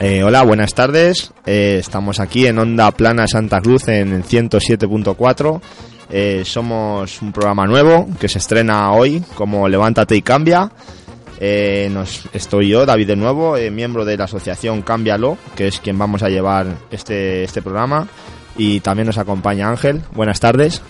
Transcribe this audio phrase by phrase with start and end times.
[0.00, 1.32] Eh, hola, buenas tardes.
[1.44, 5.60] Eh, estamos aquí en Onda Plana Santa Cruz en 107.4.
[6.10, 10.70] Eh, somos un programa nuevo que se estrena hoy como Levántate y Cambia.
[11.90, 16.22] Nos, estoy yo, David de nuevo, miembro de la asociación Cámbialo, que es quien vamos
[16.22, 18.08] a llevar este, este programa.
[18.56, 20.02] Y también nos acompaña Ángel.
[20.12, 20.82] Buenas tardes.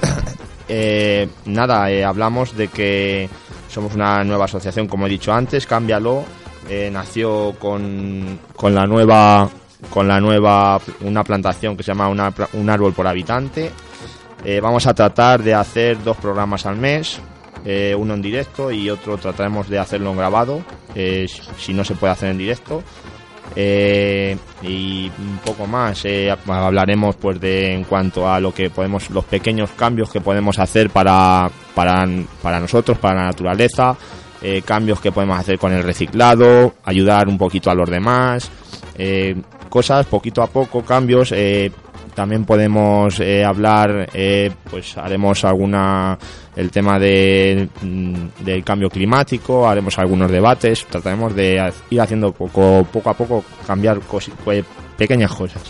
[0.68, 3.28] Eh, nada, eh, hablamos de que
[3.68, 6.24] somos una nueva asociación, como he dicho antes, Cámbialo.
[6.68, 9.48] Eh, nació con, con la nueva
[9.90, 13.70] con la nueva una plantación que se llama una un árbol por habitante.
[14.44, 17.20] Eh, vamos a tratar de hacer dos programas al mes,
[17.64, 20.62] eh, uno en directo y otro trataremos de hacerlo en grabado,
[21.58, 22.82] si- no se puede hacer en directo.
[24.62, 26.04] Y un poco más
[26.48, 30.90] hablaremos pues de en cuanto a lo que podemos los pequeños cambios que podemos hacer
[30.90, 32.06] para para,
[32.42, 33.96] para nosotros para la naturaleza
[34.42, 38.50] eh, cambios que podemos hacer con el reciclado ayudar un poquito a los demás
[38.98, 39.34] eh,
[39.68, 41.70] cosas poquito a poco cambios eh,
[42.14, 46.18] también podemos eh, hablar eh, pues haremos alguna
[46.54, 48.14] el tema de, mm,
[48.44, 53.98] del cambio climático haremos algunos debates trataremos de ir haciendo poco poco a poco cambiar
[54.00, 54.64] cosi- pues,
[54.96, 55.62] pequeñas cosas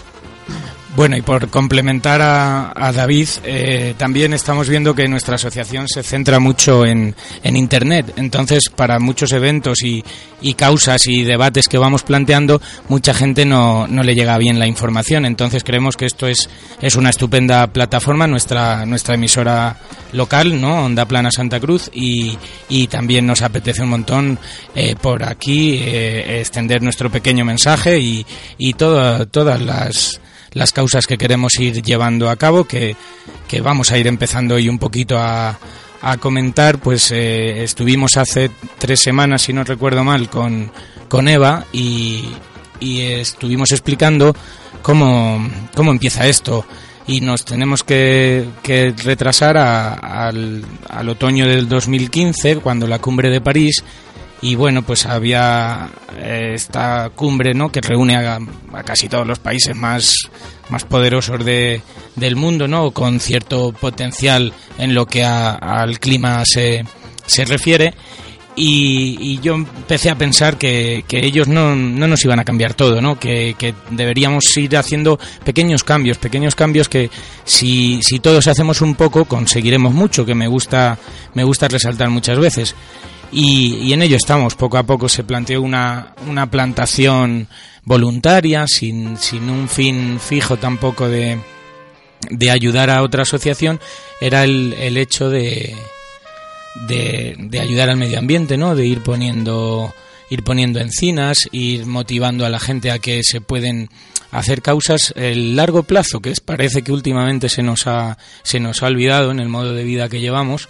[0.96, 6.02] Bueno, y por complementar a, a David, eh, también estamos viendo que nuestra asociación se
[6.02, 8.14] centra mucho en, en Internet.
[8.16, 10.02] Entonces, para muchos eventos y,
[10.40, 14.66] y causas y debates que vamos planteando, mucha gente no, no le llega bien la
[14.66, 15.26] información.
[15.26, 16.48] Entonces, creemos que esto es,
[16.80, 19.76] es una estupenda plataforma, nuestra, nuestra emisora
[20.14, 20.86] local, ¿no?
[20.86, 22.38] Onda Plana Santa Cruz, y,
[22.70, 24.38] y también nos apetece un montón
[24.74, 28.24] eh, por aquí eh, extender nuestro pequeño mensaje y,
[28.56, 30.20] y todo- todas las
[30.56, 32.96] las causas que queremos ir llevando a cabo, que,
[33.46, 35.58] que vamos a ir empezando hoy un poquito a,
[36.02, 40.72] a comentar, pues eh, estuvimos hace tres semanas, si no recuerdo mal, con,
[41.08, 42.24] con Eva y,
[42.80, 44.34] y estuvimos explicando
[44.82, 46.64] cómo, cómo empieza esto.
[47.08, 49.94] Y nos tenemos que, que retrasar a-
[50.26, 53.84] al, al otoño del 2015, cuando la cumbre de París
[54.42, 55.88] y bueno pues había
[56.18, 58.38] eh, esta cumbre no que reúne a,
[58.84, 60.14] casi todos los países más
[60.68, 61.80] más poderosos de,
[62.16, 66.84] del mundo no con cierto potencial en lo que a- al clima se,
[67.26, 67.94] se refiere
[68.58, 72.72] y, y yo empecé a pensar que, que ellos no, no nos iban a cambiar
[72.72, 73.20] todo, ¿no?
[73.20, 77.10] Que, que deberíamos ir haciendo pequeños cambios, pequeños cambios que
[77.44, 80.96] si, si todos hacemos un poco conseguiremos mucho, que me gusta,
[81.34, 82.74] me gusta resaltar muchas veces.
[83.32, 87.48] Y, y en ello estamos, poco a poco se planteó una, una plantación
[87.84, 91.38] voluntaria, sin, sin un fin fijo tampoco de,
[92.30, 93.80] de ayudar a otra asociación,
[94.20, 95.74] era el, el hecho de,
[96.88, 98.74] de, de ayudar al medio ambiente, ¿no?
[98.74, 99.92] De ir poniendo
[100.28, 103.90] ir poniendo encinas, ir motivando a la gente a que se pueden
[104.32, 105.12] hacer causas.
[105.16, 109.40] El largo plazo, que parece que últimamente se nos ha se nos ha olvidado en
[109.40, 110.68] el modo de vida que llevamos,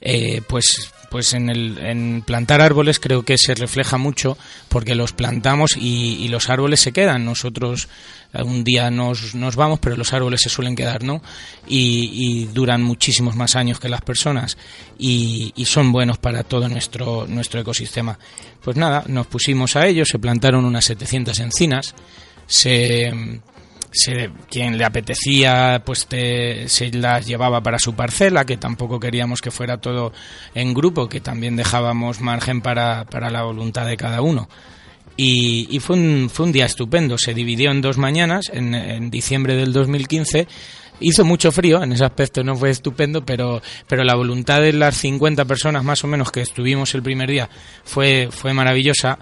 [0.00, 4.36] eh, pues pues en, el, en plantar árboles creo que se refleja mucho
[4.68, 7.24] porque los plantamos y, los árboles se quedan.
[7.24, 7.88] Nosotros
[8.32, 11.22] eh, un día nos, nos vamos, pero los árboles se suelen quedar, ¿no?
[11.66, 14.58] Y, y duran muchísimos más años que las personas
[14.98, 18.18] y, y son buenos para todo nuestro, nuestro ecosistema.
[18.62, 21.94] Pues nada, nos pusimos a ello, se plantaron unas 700 encinas,
[22.46, 23.40] se
[23.96, 29.40] se, quien le apetecía pues te- se las llevaba para su parcela, que tampoco queríamos
[29.40, 30.12] que fuera todo
[30.54, 34.48] en grupo, que también dejábamos margen para, para la voluntad de cada uno.
[35.18, 39.72] Y, fue, un, fue un día estupendo, se dividió en dos mañanas, en, diciembre del
[39.72, 40.46] 2015.
[41.00, 44.96] Hizo mucho frío, en ese aspecto no fue estupendo, pero, pero la voluntad de las
[44.98, 47.48] 50 personas más o menos que estuvimos el primer día
[47.84, 49.18] fue, fue maravillosa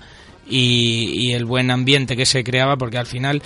[0.48, 3.40] y el buen ambiente que se creaba, porque al final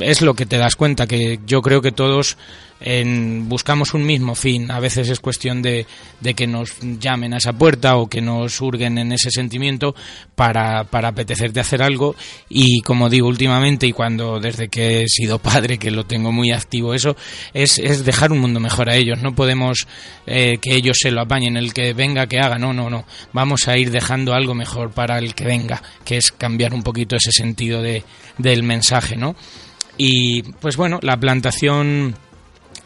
[0.00, 2.36] es lo que te das cuenta, que yo creo que todos
[2.80, 4.70] en- buscamos un mismo fin.
[4.70, 5.86] A veces es cuestión de,
[6.20, 9.94] de que nos llamen a esa puerta o que nos hurguen en ese sentimiento
[10.34, 12.14] para, para apetecerte hacer algo.
[12.50, 16.50] Y como digo últimamente, y cuando desde que he sido padre, que lo tengo muy
[16.52, 17.16] activo eso,
[17.54, 19.22] es, es dejar un mundo mejor a ellos.
[19.22, 19.86] No podemos
[20.26, 22.58] eh, que ellos se lo apañen, el que venga que haga.
[22.58, 23.06] No, no, no.
[23.32, 27.16] Vamos a ir dejando algo mejor para el que venga, que es cambiar un poquito
[27.16, 28.04] ese sentido de,
[28.36, 29.34] del mensaje, ¿no?
[29.96, 32.14] Y pues bueno, la plantación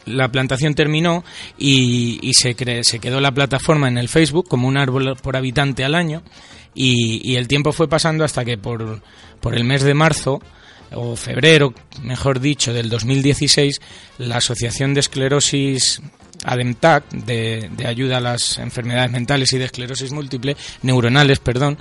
[0.07, 1.25] la plantación terminó
[1.59, 5.85] y, se, cre- se quedó la plataforma en el Facebook como un árbol por habitante
[5.85, 6.23] al año.
[6.75, 9.03] Y, y el tiempo fue pasando hasta que por,
[9.41, 10.41] por el mes de marzo
[10.93, 13.81] o febrero, mejor dicho, del 2016,
[14.19, 16.01] la Asociación de Esclerosis
[16.45, 21.79] ADEMTAC, de, de ayuda a las enfermedades mentales y de esclerosis múltiple, neuronales, perdón,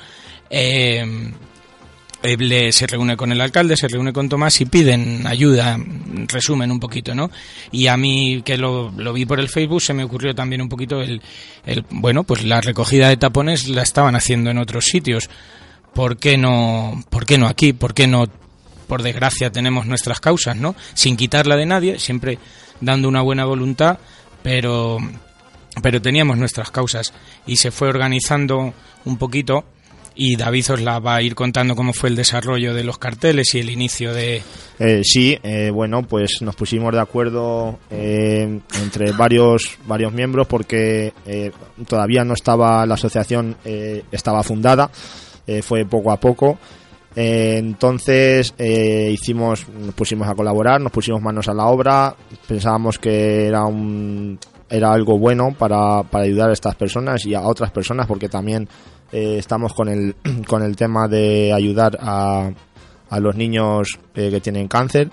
[0.50, 1.32] eh,
[2.22, 5.78] eh, se reúne con el alcalde, se reúne con Tomás y piden ayuda,
[6.28, 7.32] resumen un poquito, ¿no?
[7.72, 10.70] Y a mí, que lo, lo vi por el Facebook, se me ocurrió también un
[10.70, 11.22] poquito el,
[11.66, 15.30] el, bueno, pues la recogida de tapones la estaban haciendo en otros sitios.
[15.94, 17.74] ¿Por qué no, por qué no aquí?
[17.74, 18.28] ¿Por qué no,
[18.88, 20.76] por desgracia, tenemos nuestras causas, ¿no?
[20.94, 22.38] Sin quitarla de nadie, siempre
[22.82, 24.00] dando una buena voluntad,
[24.44, 24.98] pero,
[25.82, 27.14] pero teníamos nuestras causas
[27.48, 28.74] y se fue organizando
[29.06, 29.64] un poquito
[30.22, 33.56] y David os la va a ir contando cómo fue el desarrollo de los carteles
[33.56, 34.44] y el inicio de...
[34.78, 41.14] Eh, sí, eh, bueno, pues nos pusimos de acuerdo eh, entre varios, varios miembros porque
[41.88, 43.56] todavía no estaba la asociación,
[44.12, 44.92] estaba fundada,
[45.62, 46.60] fue poco a poco.
[47.16, 52.14] entonces hicimos, nos pusimos a colaborar, nos pusimos manos a la obra,
[52.46, 54.38] pensábamos que era un
[54.70, 58.70] era algo bueno para, para ayudar a estas personas y a otras personas porque también
[59.12, 60.16] eh, estamos con el,
[60.48, 62.52] con el tema de ayudar a,
[63.10, 65.10] a los niños eh, que tienen cáncer.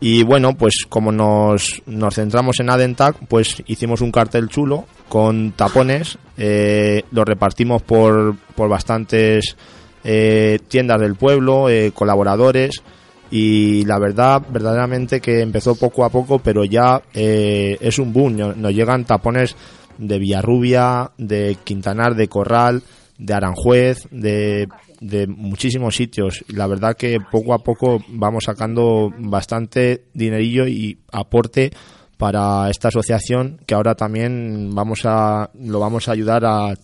[0.00, 5.52] Y bueno, pues como nos, nos centramos en Adentac, pues hicimos un cartel chulo con
[5.52, 9.56] tapones, eh, lo repartimos por, por bastantes
[10.02, 12.82] tiendas del pueblo, colaboradores,
[13.30, 18.74] y la verdad, verdaderamente que empezó poco a poco, pero ya es un boom, nos
[18.74, 19.54] llegan tapones
[19.98, 22.82] de Villarrubia, de Quintanar, de Corral,
[23.18, 24.68] de Aranjuez, de,
[25.00, 26.44] de muchísimos sitios.
[26.48, 31.70] La verdad que poco a poco vamos sacando bastante dinerillo y aporte
[32.16, 36.74] para esta asociación que ahora también vamos a lo vamos a ayudar a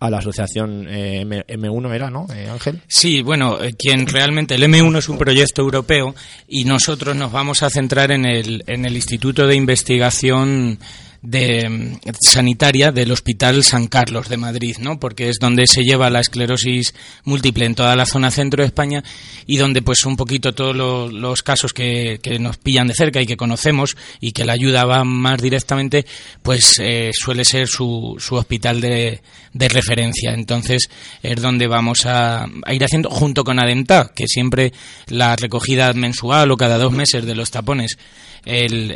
[0.00, 2.80] a la asociación eh, M 1 era, ¿no, eh, Ángel?
[2.88, 6.14] Sí, bueno, eh, quien realmente el M1 es un proyecto europeo
[6.48, 10.78] y nosotros nos vamos a centrar en el, en el Instituto de Investigación
[11.22, 14.98] de sanitaria del Hospital San Carlos de Madrid, ¿no?
[14.98, 19.04] Porque es donde se lleva la esclerosis múltiple en toda la zona centro de España
[19.46, 23.36] y donde pues un poquito todos los, casos que, nos pillan de cerca y que
[23.36, 26.04] conocemos y que la ayuda va más directamente,
[26.42, 29.22] pues eh, suele ser su, su hospital de,
[29.52, 30.32] de, referencia.
[30.32, 30.90] Entonces
[31.22, 34.72] es donde vamos a, a ir haciendo junto con Adenta, que siempre
[35.06, 37.96] la recogida mensual o cada dos meses de los tapones
[38.44, 38.90] el,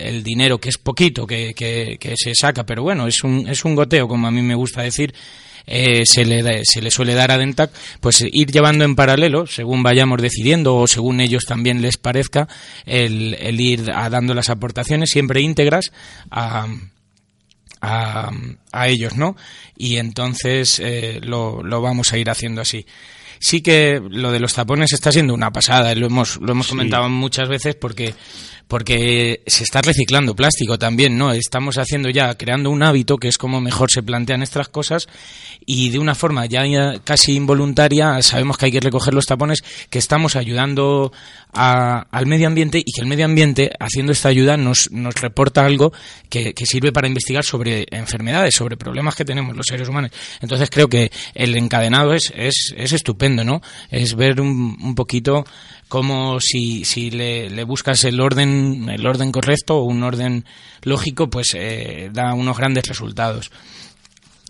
[0.00, 3.74] el, dinero, que es poquito que, que, se saca, pero bueno, es un, es un
[3.74, 5.14] goteo, como a mí me gusta decir,
[5.66, 7.70] eh, se, le, se le suele dar a Dentac,
[8.00, 12.48] pues ir llevando en paralelo, según vayamos decidiendo o según ellos también les parezca,
[12.86, 15.92] el, el ir dando las aportaciones siempre íntegras
[16.30, 16.66] a,
[17.80, 18.30] a,
[18.72, 19.36] a ellos, ¿no?
[19.76, 22.86] Y entonces eh, lo, lo vamos a ir haciendo así
[23.40, 27.08] sí que lo de los tapones está siendo una pasada, lo hemos, lo hemos comentado
[27.08, 28.14] muchas veces porque
[28.70, 31.32] porque se está reciclando plástico también, ¿no?
[31.32, 35.08] Estamos haciendo ya, creando un hábito que es como mejor se plantean estas cosas
[35.66, 36.62] y de una forma ya
[37.02, 41.10] casi involuntaria sabemos que hay que recoger los tapones, que estamos ayudando
[41.52, 45.92] al medio ambiente y que el medio ambiente, haciendo esta ayuda, nos, nos reporta algo
[46.28, 50.12] que, sirve para investigar sobre enfermedades, sobre problemas que tenemos los seres humanos.
[50.40, 53.60] Entonces creo que el encadenado es, es, es estupendo, ¿no?
[53.90, 55.44] Es ver un, un poquito
[55.90, 60.44] como si, si le, buscas el orden, el orden correcto o un orden
[60.82, 63.50] lógico, pues eh, da unos grandes resultados.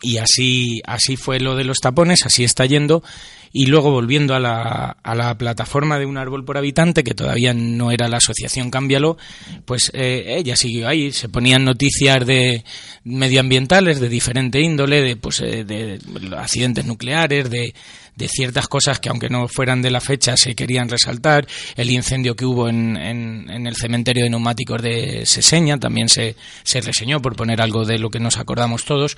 [0.02, 3.02] Y así, así fue lo de los tapones, así está yendo.
[3.52, 7.54] Y luego volviendo a la, a la plataforma de un árbol por habitante, que todavía
[7.54, 9.16] no era la asociación Cámbialo,
[9.64, 11.10] pues eh, ella siguió ahí.
[11.10, 12.64] Se ponían noticias de
[13.04, 15.98] medioambientales de diferente índole, de, pues, eh, de
[16.36, 17.74] accidentes nucleares, de,
[18.20, 21.46] de ciertas cosas que aunque no fueran de la fecha se querían resaltar.
[21.74, 26.80] El incendio que hubo en, en, el cementerio de neumáticos de Seseña también se, se
[26.82, 29.16] reseñó por poner algo de lo que nos acordamos todos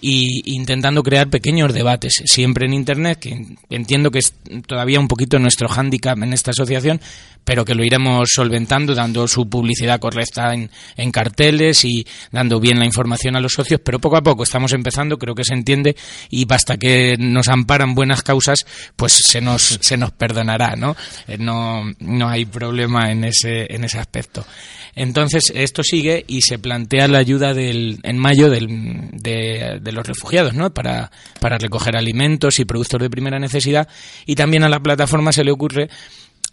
[0.00, 4.34] y intentando crear pequeños debates siempre en Internet, que entiendo que es
[4.66, 7.00] todavía un poquito nuestro hándicap en esta asociación,
[7.44, 12.78] pero que lo iremos solventando dando su publicidad correcta en, en, carteles y dando bien
[12.78, 15.96] la información a los socios, pero poco a poco estamos empezando, creo que se entiende
[16.30, 20.96] y basta que nos amparan buenas causas, pues se nos, se nos perdonará, ¿no?
[21.28, 24.44] Eh, no, no hay problema en ese, en ese aspecto.
[24.96, 30.06] Entonces, esto sigue y se plantea la ayuda del, en mayo del, de, de los
[30.06, 30.74] refugiados, ¿no?
[30.74, 31.10] Para,
[31.40, 33.88] para recoger alimentos y productos de primera necesidad
[34.26, 35.88] y también a la plataforma se le ocurre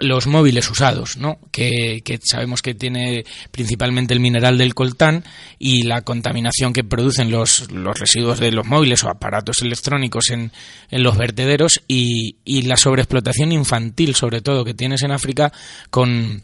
[0.01, 1.39] los móviles usados, ¿no?
[1.51, 5.23] Que, sabemos que tiene principalmente el mineral del coltán
[5.59, 10.51] y la contaminación que producen los, los residuos de los móviles o aparatos electrónicos en,
[10.89, 15.51] en los vertederos y, y la sobreexplotación infantil, sobre todo, que tienes en África
[15.89, 16.43] con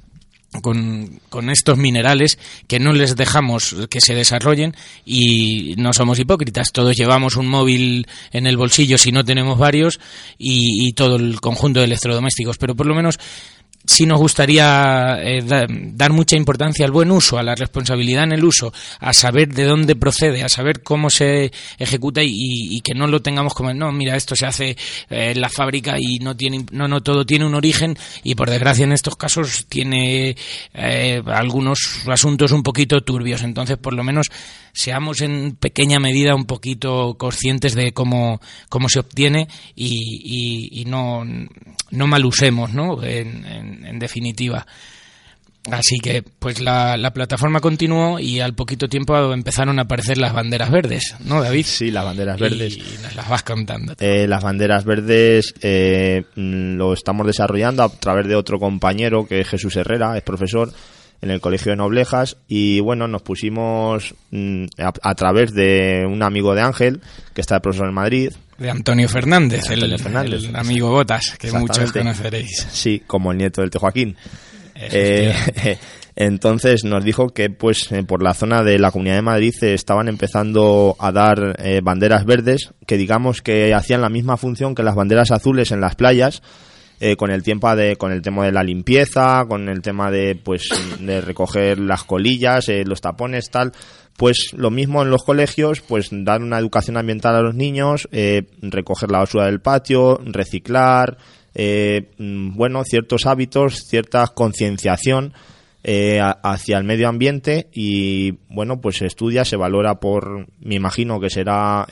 [0.62, 2.38] con, con, estos minerales
[2.68, 6.72] que no les dejamos que se desarrollen y no somos hipócritas.
[6.72, 10.00] Todos llevamos un móvil en el bolsillo si no tenemos varios
[10.38, 13.20] y, y todo el conjunto de electrodomésticos, pero por lo menos
[13.88, 15.44] sí nos gustaría eh,
[15.94, 19.63] dar mucha importancia al buen uso, a la responsabilidad en el uso, a saber de
[19.63, 24.15] dónde procede, a saber cómo se ejecuta y, que no lo tengamos como no, mira,
[24.15, 24.70] esto se hace
[25.10, 28.50] eh, en la fábrica y no tiene, no, no, todo tiene un origen y por
[28.50, 30.36] desgracia en estos casos tiene
[30.74, 33.41] eh, algunos asuntos un poquito turbios.
[33.41, 34.27] Entonces, por lo menos
[34.74, 38.39] seamos en pequeña medida un poquito conscientes de cómo,
[38.70, 41.25] cómo se obtiene y, y, no,
[41.89, 43.03] no mal usemos, ¿no?
[43.03, 44.65] en, definitiva.
[45.72, 50.34] Así que, pues la, la, plataforma continuó y al poquito tiempo empezaron a aparecer las
[50.34, 51.65] banderas verdes, ¿no, David?
[51.65, 52.77] Sí, las banderas verdes.
[52.77, 53.93] Y nos las vas contando.
[54.00, 59.48] Eh, las banderas verdes eh, lo estamos desarrollando a través de otro compañero que es
[59.48, 60.72] Jesús Herrera, es profesor
[61.22, 66.53] en el Colegio de Noblejas y bueno, nos pusimos mm, a, través de un amigo
[66.55, 67.01] de Ángel,
[67.34, 68.31] que está de profesor en Madrid.
[68.58, 72.68] De Antonio Fernández, el, amigo Botas, que muchos conoceréis.
[72.72, 74.18] Sí, como el nieto del Tejoaquín.
[74.76, 75.34] Eh,
[76.16, 80.08] entonces nos dijo que pues eh, por la zona de la Comunidad de Madrid estaban
[80.08, 84.96] empezando a dar eh, banderas verdes que digamos que hacían la misma función que las
[84.96, 86.42] banderas azules en las playas,
[87.00, 90.34] eh, con el tiempo de con el tema de la limpieza con el tema de
[90.34, 90.68] pues
[91.00, 93.72] de recoger las colillas eh, los tapones tal
[94.18, 98.44] pues lo mismo en los colegios pues dar una educación ambiental a los niños eh,
[98.62, 101.18] recoger la basura del patio reciclar
[101.56, 105.34] mm, bueno ciertos hábitos cierta concienciación
[106.44, 111.30] hacia el medio ambiente y bueno pues se estudia se valora por me imagino que
[111.30, 111.88] será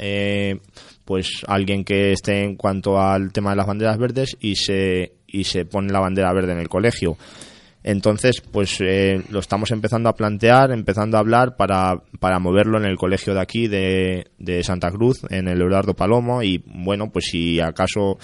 [1.05, 5.43] pues alguien que esté en cuanto al tema de las banderas verdes y se y
[5.43, 7.17] se pone la bandera verde en el colegio.
[7.87, 12.85] Entonces, pues eh, lo estamos empezando a plantear, empezando a hablar para, para moverlo en
[12.85, 16.41] el colegio de aquí, de, de Santa Cruz, en el Eduardo Palomo.
[16.41, 18.17] Y bueno, pues si acaso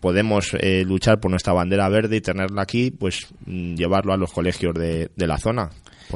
[0.00, 4.32] podemos eh, luchar por nuestra bandera verde y tenerla aquí, pues mm, llevarlo a los
[4.32, 5.68] colegios de, de la zona.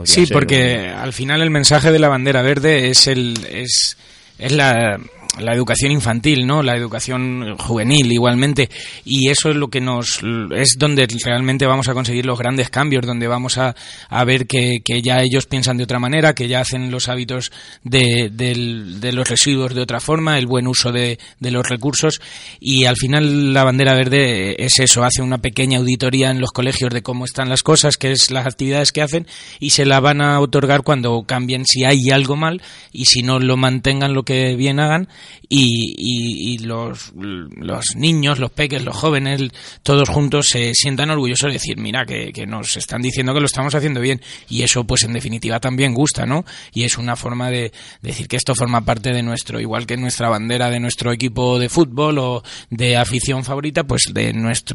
[0.05, 3.99] sí, porque al final el mensaje de la bandera verde es el es,
[4.39, 4.99] es la
[5.39, 6.63] la educación infantil, ¿no?
[6.63, 8.71] La educación juvenil igualmente
[9.05, 10.21] y eso es lo que nos
[10.55, 13.75] es donde realmente vamos a conseguir los grandes cambios, donde vamos a,
[14.09, 17.53] a ver que, que, ya ellos piensan de otra manera, que ya hacen los hábitos
[17.85, 22.21] de, de, los residuos de otra forma, el buen uso de, de, los recursos
[22.61, 26.93] y al final la bandera verde es eso, hace una pequeña auditoría en los colegios
[26.93, 29.27] de cómo están las cosas, qué es las actividades que hacen
[29.61, 32.63] y se la van a otorgar cuando cambien si hay algo mal
[32.93, 35.09] y si no lo mantengan lo que bien hagan
[35.49, 39.43] y, los, los, niños, los peques, los jóvenes,
[39.83, 43.47] todos juntos se sientan orgullosos de decir, mira, que, que, nos están diciendo que lo
[43.47, 46.45] estamos haciendo bien y eso pues en definitiva también gusta, ¿no?
[46.73, 50.29] Y es una forma de decir que esto forma parte de nuestro, igual que nuestra
[50.29, 54.67] bandera de nuestro equipo de fútbol o de afición favorita, pues de nuestra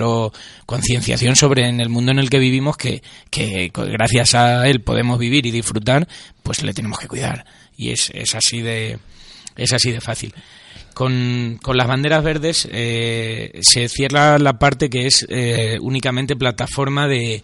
[0.66, 5.20] concienciación sobre en el mundo en el que vivimos que, que gracias a él podemos
[5.20, 6.08] vivir y disfrutar,
[6.44, 7.46] pues le tenemos que cuidar.
[7.78, 9.00] Y es, es así de
[9.56, 10.34] es así de fácil.
[10.94, 17.08] Con, con las banderas verdes eh, se cierra la parte que es eh, únicamente plataforma
[17.08, 17.44] de,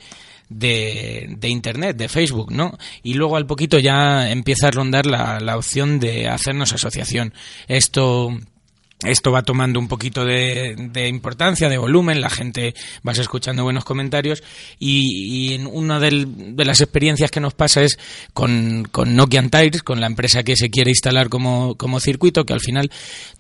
[0.49, 2.77] de, de, Internet, de Facebook, ¿no?
[3.03, 7.33] Y luego al poquito ya empieza a rondar la, la opción de hacernos asociación.
[7.67, 8.37] Esto
[9.05, 10.75] esto va tomando un poquito de,
[11.07, 12.73] importancia, de volumen, la gente
[13.07, 14.43] va escuchando buenos comentarios
[14.79, 17.99] y, y una de las experiencias que nos pasa es
[18.33, 22.53] con, con Nokia Tires, con la empresa que se quiere instalar como, como circuito, que
[22.53, 22.89] al final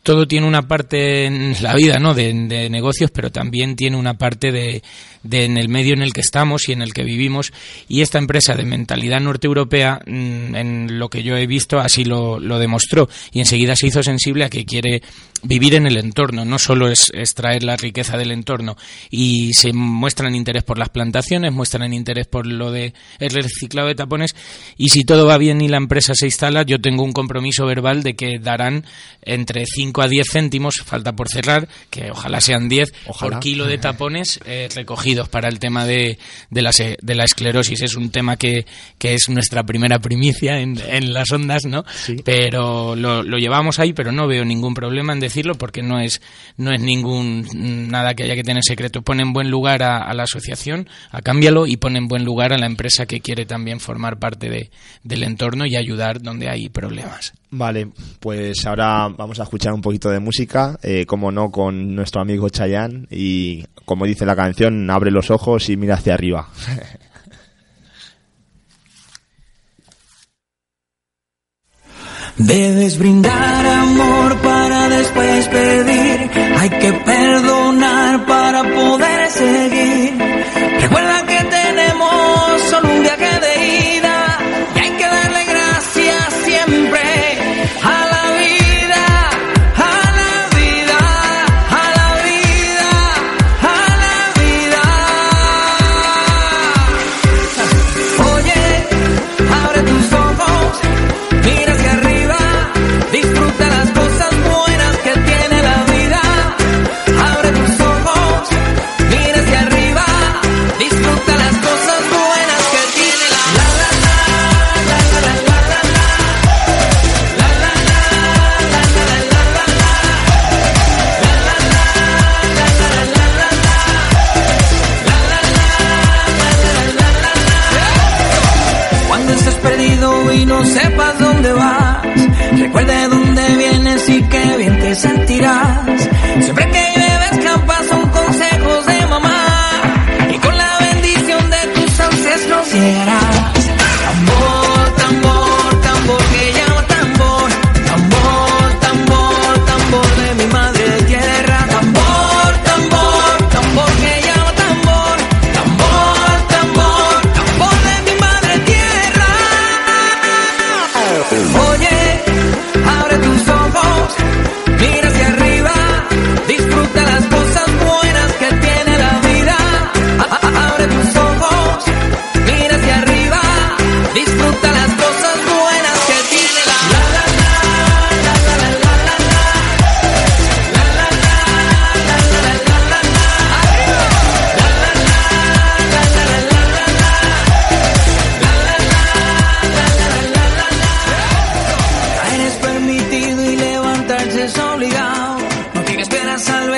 [0.03, 2.13] todo tiene una parte en la vida ¿no?
[2.13, 2.33] de
[2.69, 4.83] negocios, pero también tiene una parte de,
[5.23, 7.53] de, en el medio en el que estamos y en el que vivimos.
[7.87, 12.39] Y esta empresa de mentalidad norte-europea, mm, en lo que yo he visto, así lo,
[12.39, 13.09] lo demostró.
[13.31, 15.01] Y enseguida se hizo sensible a que quiere
[15.43, 18.75] vivir en el entorno, no solo es extraer la riqueza del entorno.
[19.09, 23.95] Y se muestran interés por las plantaciones, muestran interés por lo de el reciclado de
[23.95, 24.35] tapones.
[24.77, 28.03] Y si todo va bien y la empresa se instala, yo tengo un compromiso verbal
[28.03, 28.85] de que darán
[29.21, 33.77] entre 5 a 10 céntimos, falta por cerrar, que ojalá sean 10 por kilo de
[33.77, 36.17] tapones eh, recogidos para el tema de,
[36.49, 37.81] de, la, de la esclerosis.
[37.81, 38.65] Es un tema que,
[38.97, 41.85] que es nuestra primera primicia en, en las ondas, ¿no?
[42.23, 46.21] Pero lo, lo llevamos ahí, pero no veo ningún problema en decirlo porque no es,
[46.57, 47.47] no es ningún
[47.89, 49.01] nada que haya que tener secreto.
[49.01, 52.57] Pone en buen lugar a, la asociación, a Cámbialo, y pone en buen lugar a
[52.57, 54.69] la empresa que quiere también formar parte de,
[55.03, 57.33] del entorno y ayudar donde hay problemas.
[57.49, 62.19] Vale, pues ahora vamos a escuchar un poquito de música, eh, como no, con nuestro
[62.21, 66.49] amigo Chayanne y como dice la canción, abre los ojos y mira hacia arriba.
[72.37, 80.13] Debes brindar amor para después pedir, hay que perdonar para poder seguir.
[80.81, 83.36] Recuerda que tenemos solo un viaje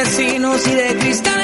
[0.10, 1.39] vecinos y de cristal.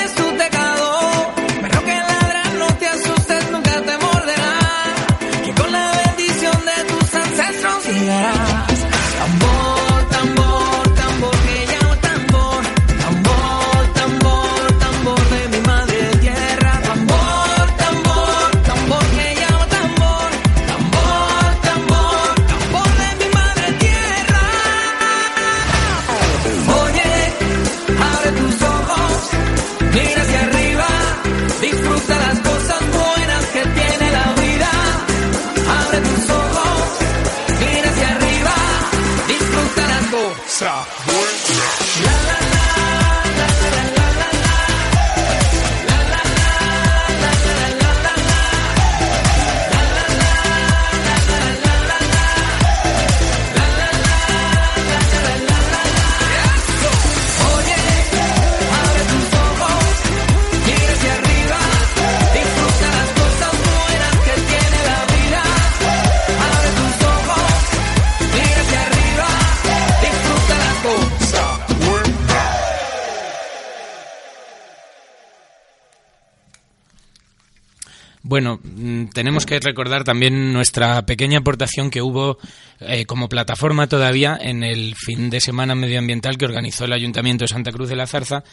[79.16, 82.38] Tenemos que recordar también nuestra pequeña aportación que hubo
[82.82, 87.48] eh, como plataforma todavía en el fin de semana medioambiental que organizó el Ayuntamiento de
[87.48, 88.44] Santa Cruz de la Zarza,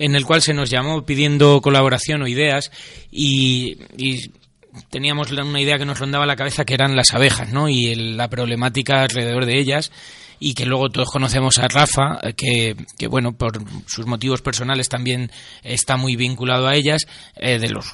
[0.00, 2.72] en el cual se nos llamó pidiendo colaboración o ideas
[3.12, 3.76] y,
[4.90, 7.68] teníamos una idea que nos rondaba la cabeza que eran las abejas, ¿no?
[7.68, 9.90] Y el- la problemática alrededor de ellas
[10.40, 14.88] y que luego todos conocemos a Rafa, eh, que, que, bueno, por sus motivos personales
[14.88, 15.30] también
[15.62, 17.02] está muy vinculado a ellas.
[17.36, 17.86] eh, de los,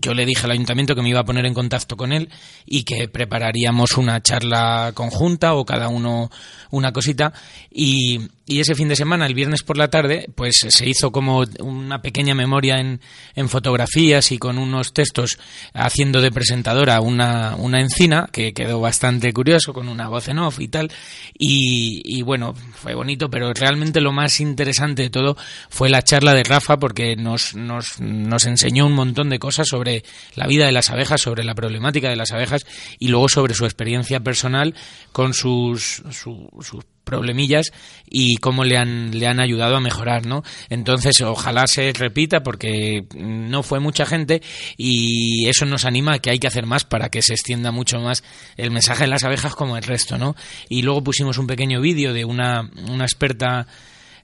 [0.00, 2.28] yo le dije al ayuntamiento que me iba a poner en contacto con él
[2.66, 6.30] y que prepararíamos una charla conjunta o cada uno
[6.70, 7.32] una cosita.
[7.70, 11.44] Y, y ese fin de semana, el viernes por la tarde, pues se hizo como
[11.60, 13.00] una pequeña memoria en,
[13.34, 15.38] en fotografías y con unos textos
[15.72, 20.58] haciendo de presentadora una, una encina, que quedó bastante curioso, con una voz en off
[20.60, 20.90] y tal.
[21.38, 25.36] Y, y bueno, fue bonito, pero realmente lo más interesante de todo
[25.68, 30.02] fue la charla de Rafa, porque nos, nos, nos enseñó un montón de cosas sobre
[30.34, 32.66] la vida de las abejas, sobre la problemática de las abejas
[32.98, 34.74] y luego sobre su experiencia personal
[35.12, 37.72] con sus, su- sus problemillas
[38.08, 40.42] y cómo le han, le han ayudado a mejorar, ¿no?
[40.68, 44.42] Entonces, ojalá se repita porque no fue mucha gente
[44.76, 48.00] y eso nos anima a que hay que hacer más para que se extienda mucho
[48.00, 48.22] más
[48.56, 50.36] el mensaje de las abejas como el resto, ¿no?
[50.68, 53.66] Y luego pusimos un pequeño vídeo de una, una experta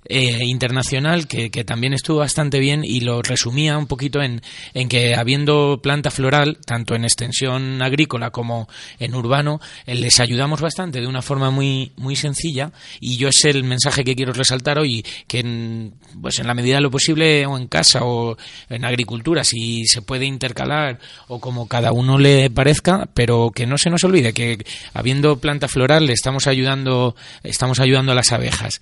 [0.08, 4.42] eh, internacional que, que, también estuvo bastante bien y lo resumía un poquito en,
[4.74, 10.60] en, que habiendo planta floral, tanto en extensión agrícola como en urbano, eh, les ayudamos
[10.60, 12.72] bastante de una forma muy, muy sencilla.
[13.00, 16.76] Y yo es el mensaje que quiero resaltar hoy, que en, pues en la medida
[16.76, 18.36] de lo posible o en casa o
[18.68, 23.78] en agricultura, si se puede intercalar o como cada uno le parezca, pero que no
[23.78, 24.64] se nos olvide que
[24.94, 28.80] habiendo planta floral le estamos ayudando, estamos ayudando a las abejas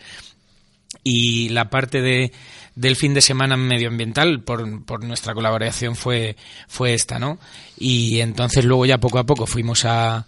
[1.03, 2.33] y la parte de,
[2.75, 6.37] del fin de semana medioambiental por, por nuestra colaboración fue,
[6.69, 7.39] fue esta, ¿no?
[7.79, 10.27] Y entonces luego ya poco a poco fuimos a,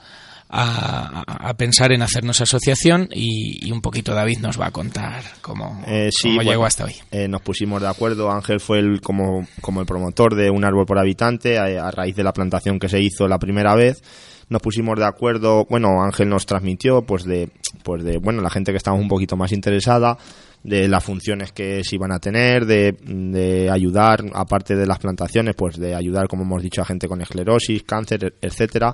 [0.48, 6.11] a, pensar en hacernos asociación y, un poquito David nos va a contar cómo, eh,
[6.22, 6.94] llegó hasta hoy.
[7.11, 10.87] Eh, nos pusimos de acuerdo, Ángel fue el, como, como el promotor de un árbol
[10.87, 14.02] por habitante a, a raíz de la plantación que se hizo la primera vez
[14.48, 17.50] nos pusimos de acuerdo, bueno, Ángel nos transmitió pues de
[17.83, 20.18] pues de bueno, la gente que estaba un poquito más interesada
[20.66, 25.79] de las funciones que se iban a tener, de, ayudar, aparte de las plantaciones, pues
[25.79, 28.92] de ayudar, como hemos dicho, a gente con esclerosis, cáncer, etcétera.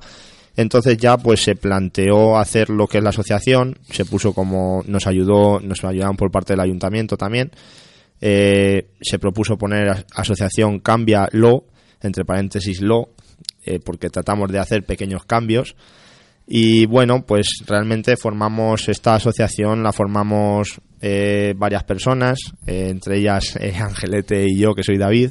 [0.54, 5.06] Entonces ya pues se planteó hacer lo que es la asociación, se puso como nos
[5.06, 7.50] ayudó, nos ayudaron por parte del ayuntamiento también.
[8.20, 11.64] Eh, se propuso poner asociación Cambia Lo,
[12.02, 13.14] entre paréntesis Lo,
[13.64, 15.74] eh, porque tratamos de hacer pequeños cambios
[16.46, 23.56] y bueno, pues realmente formamos esta asociación, la formamos eh, varias personas, eh, entre ellas
[23.56, 25.30] eh, Angelete y yo, que soy David,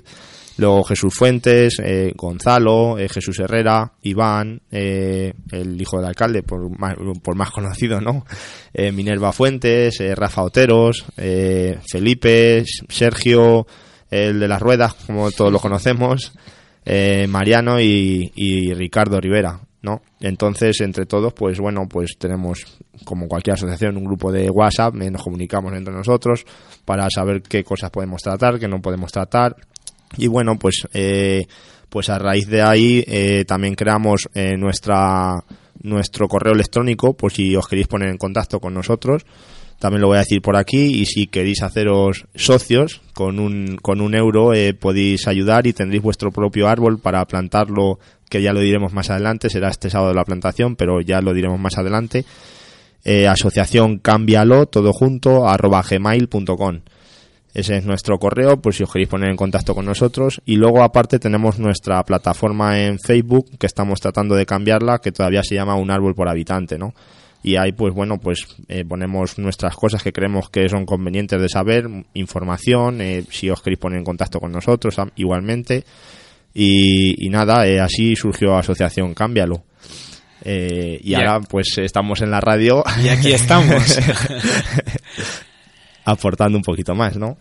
[0.58, 1.82] luego Jesús Fuentes,
[2.16, 8.26] Gonzalo, Jesús Herrera, Iván, el hijo del alcalde, por más, por más conocido, ¿no?
[8.94, 13.66] Minerva Fuentes, Rafa Oteros, Felipe, Sergio,
[14.12, 16.34] el de las ruedas, como todos lo conocemos,
[17.28, 19.62] Mariano y Ricardo Rivera.
[20.22, 22.64] Entonces, entre todos, pues bueno, pues tenemos,
[23.04, 26.46] como cualquier asociación, un grupo de WhatsApp, eh, nos comunicamos entre nosotros
[26.86, 29.56] para saber qué cosas podemos tratar, qué no podemos tratar.
[30.18, 31.48] Y bueno, pues, eh,
[31.90, 35.44] pues a raíz de ahí eh, también creamos nuestra,
[35.82, 39.26] nuestro correo electrónico, por si os queréis poner en contacto con nosotros.
[39.82, 44.00] También lo voy a decir por aquí y si queréis haceros socios con un, con
[44.00, 47.98] un euro podéis ayudar y tendréis vuestro propio árbol para plantarlo
[48.30, 51.60] que ya lo diremos más adelante, será este sábado la plantación, pero ya lo diremos
[51.60, 52.26] más adelante.
[53.04, 56.82] Eh, asociación Cámbialo, todo junto, arroba gmail.com.
[57.56, 60.44] Ese es nuestro correo, por si os queréis poner en contacto con nosotros.
[60.46, 65.42] Y luego, aparte, tenemos nuestra plataforma en Facebook, que estamos tratando de cambiarla, que todavía
[65.42, 66.94] se llama Un Árbol por Habitante, ¿no?
[67.44, 71.50] Y ahí, pues bueno, pues eh, ponemos nuestras cosas que creemos que son convenientes de
[71.50, 75.84] saber, información, eh, si os queréis poner en contacto con nosotros, igualmente.
[76.54, 79.64] Y, nada, eh, así surgió Asociación Cámbialo.
[80.44, 82.84] Eh, y, ahora pues estamos en la radio.
[83.04, 84.00] Y aquí estamos.
[86.06, 87.38] aportando un poquito más, ¿no?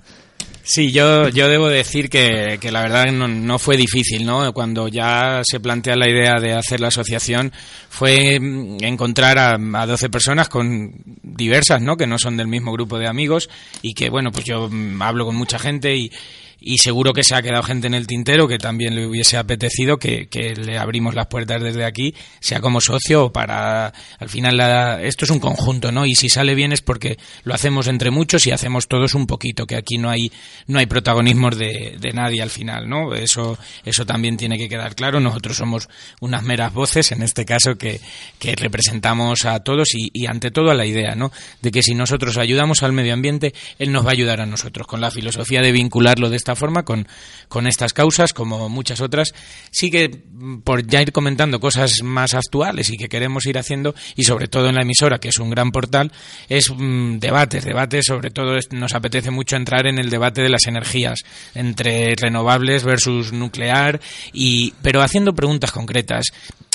[0.63, 4.53] Sí, yo, yo debo decir que, que la verdad no, no, fue difícil, ¿no?
[4.53, 7.53] Cuando ya se plantea la idea de hacer la asociación,
[7.89, 10.93] fue mm, encontrar a, a 12 personas con
[11.23, 11.97] diversas, ¿no?
[11.97, 13.49] Que no son del mismo grupo de amigos
[13.83, 16.13] y que, bueno, pues yo mm, hablo con mucha gente y,
[16.61, 19.99] y seguro que se ha quedado gente en el tintero que también le hubiese apetecido
[19.99, 24.61] que, le abrimos las puertas desde aquí, sea como socio o para, al final
[25.03, 26.07] esto es un conjunto, ¿no?
[26.07, 29.67] Y si sale bien es porque lo hacemos entre muchos y hacemos todos un poquito,
[29.67, 30.31] que aquí no hay,
[30.67, 33.15] no hay protagonismos de, de nadie al final, ¿no?
[33.15, 35.21] Eso, eso también tiene que quedar claro.
[35.21, 35.89] Nosotros somos
[36.21, 38.01] unas meras voces, en este caso, que,
[38.39, 41.33] que representamos a todos y, y ante todo a la idea, ¿no?
[41.63, 44.87] De que si nosotros ayudamos al medio ambiente, él nos va a ayudar a nosotros,
[44.87, 47.07] con la filosofía de vincularlo de esta forma con,
[47.49, 49.33] con estas causas, como muchas otras.
[49.71, 53.95] Sí que, mm, por ya ir comentando cosas más actuales y que queremos ir haciendo,
[54.17, 56.13] y sobre todo en la emisora, que es un gran portal,
[56.49, 60.67] es mm, debates, debates, sobre todo nos apetece mucho entrar en el debate de las
[60.67, 61.21] energías,
[61.55, 64.01] entre renovables versus nuclear,
[64.33, 66.27] y, pero haciendo preguntas concretas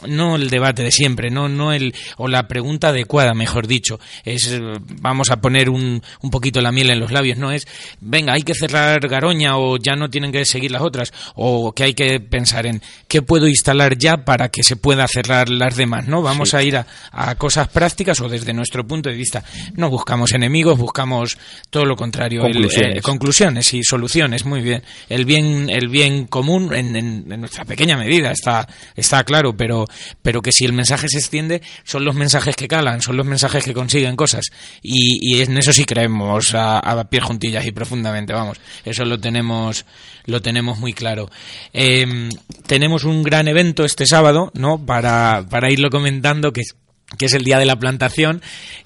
[0.08, 4.60] no el debate de siempre, no, no el, o la pregunta adecuada, mejor dicho, es
[5.02, 7.68] vamos a poner un, un poquito la miel en los labios, no es
[8.02, 11.84] venga, hay que cerrar Garoña o ya no tienen que seguir las otras, o que
[11.84, 16.08] hay que pensar en qué puedo instalar ya para que se pueda cerrar las demás,
[16.08, 16.22] ¿no?
[16.22, 19.44] Vamos a ir a, a, cosas prácticas o desde nuestro punto de vista.
[19.76, 21.38] No buscamos enemigos, buscamos
[21.70, 24.84] todo lo contrario, conclusiones, eh, conclusiones y soluciones, muy bien.
[25.10, 29.86] El bien, el bien común en, en, en nuestra pequeña medida está, está claro, pero
[30.22, 33.64] pero que si el mensaje se extiende, son los mensajes que calan, son los mensajes
[33.64, 34.46] que consiguen cosas.
[34.82, 38.60] Y, en eso sí creemos a, a pie juntillas y profundamente, vamos.
[38.84, 39.86] Eso lo tenemos,
[40.26, 41.30] lo tenemos muy claro.
[41.74, 42.30] Em,
[42.68, 44.86] tenemos un gran evento este sábado, ¿no?
[44.86, 46.64] Para, para irlo comentando, que
[47.18, 48.42] que es el día de la plantación,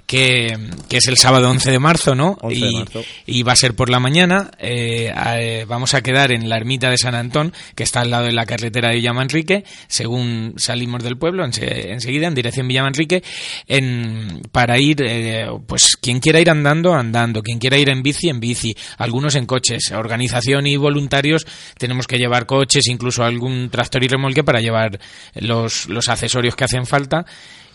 [0.06, 0.58] que,
[0.90, 2.36] que es el sábado 11 de marzo, ¿no?
[2.42, 3.04] 11 de y, marzo.
[3.28, 4.50] y va a ser por la mañana.
[4.58, 8.26] eh, eh, vamos a quedar en la ermita de San Antón, que está al lado
[8.26, 13.24] de la carretera de Villamanrique, según salimos del pueblo, ense- enseguida, en dirección Villamanrique,
[13.68, 18.30] en, para ir, eh, pues quien quiera ir andando, andando, quien quiera ir en bici,
[18.30, 19.92] en bici, algunos en coches.
[19.92, 21.46] Organización y voluntarios
[21.78, 25.00] tenemos que llevar coches, incluso algún tractor y remolque para llevar
[25.36, 27.26] los, los accesorios que hacen falta.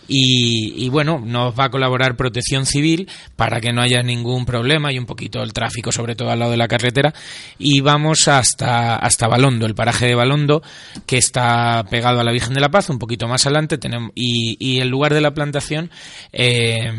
[0.07, 4.91] Y, y, bueno, nos va a colaborar Protección Civil para que no haya ningún problema
[4.91, 7.13] y un poquito el tráfico, sobre todo al lado de la carretera.
[7.57, 10.61] Y vamos hasta, hasta Balondo, el paraje de Balondo,
[11.05, 13.77] que está pegado a la Virgen de la Paz, un poquito más adelante.
[13.77, 15.89] Tenemos, y, y el lugar de la plantación.
[16.31, 16.91] Eh,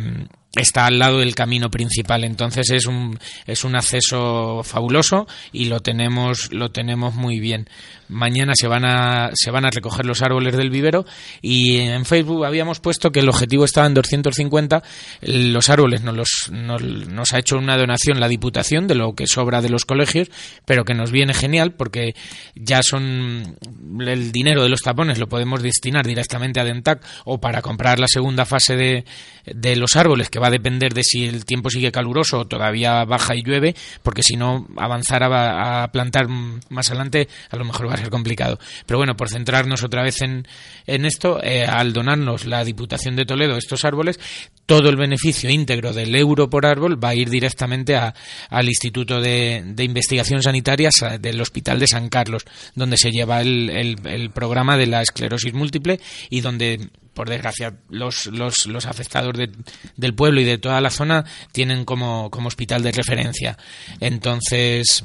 [0.57, 2.25] está al lado del camino principal.
[2.25, 7.69] Entonces es un es un acceso fabuloso y lo tenemos lo tenemos muy bien.
[8.09, 11.05] Mañana se van a se van a recoger los árboles del vivero
[11.43, 14.83] y en Facebook habíamos puesto que el objetivo estaba en 250
[15.23, 19.27] los árboles nos los nos, nos ha hecho una donación la diputación de lo que
[19.27, 20.31] sobra de los colegios
[20.65, 22.15] pero que nos viene genial porque
[22.55, 23.57] ya son
[24.01, 28.09] el dinero de los tapones lo podemos destinar directamente a Dentac o para comprar la
[28.09, 29.05] segunda fase de,
[29.47, 33.05] de los árboles que va a depender de si el tiempo sigue caluroso o todavía
[33.05, 37.89] baja y llueve, porque si no avanzar a, a plantar más adelante a lo mejor
[37.89, 38.59] va a ser complicado.
[38.87, 40.47] Pero bueno, por centrarnos otra vez en,
[40.87, 44.19] en esto, eh, al donarnos la Diputación de Toledo estos árboles,
[44.67, 48.15] todo el beneficio íntegro del euro por árbol va a ir directamente a,
[48.51, 53.71] al Instituto de, de Investigación Sanitarias del Hospital de San Carlos, donde se lleva el,
[53.71, 59.33] el, el programa de la esclerosis múltiple y donde por desgracia, los, los, los afectados
[59.33, 59.51] de,
[59.97, 63.57] del pueblo y de toda la zona tienen como, como hospital de referencia.
[63.99, 65.03] Entonces,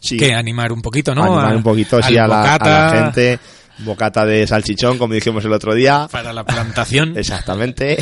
[0.00, 0.16] Sí.
[0.16, 1.24] que animar un poquito, ¿no?
[1.24, 3.38] Animar A- un poquito, sí, a la, a la bocata gente.
[3.78, 6.06] Bocata de salchichón, como dijimos el otro día.
[6.10, 7.14] Para la plantación.
[7.18, 7.96] Exactamente.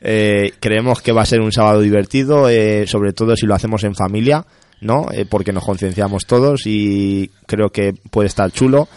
[0.00, 3.84] Eh, creemos que va a ser un sábado divertido, eh, sobre todo si lo hacemos
[3.84, 4.46] en familia,
[4.80, 5.08] ¿no?
[5.12, 8.88] Eh, porque nos concienciamos todos y creo que puede estar chulo.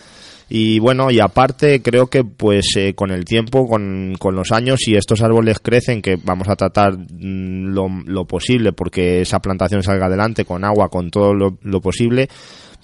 [0.47, 4.79] Y bueno, y aparte creo que pues eh, con el tiempo, con, con los años,
[4.83, 9.81] si estos árboles crecen, que vamos a tratar mm, lo, lo posible porque esa plantación
[9.81, 12.29] salga adelante con agua, con todo lo, lo posible,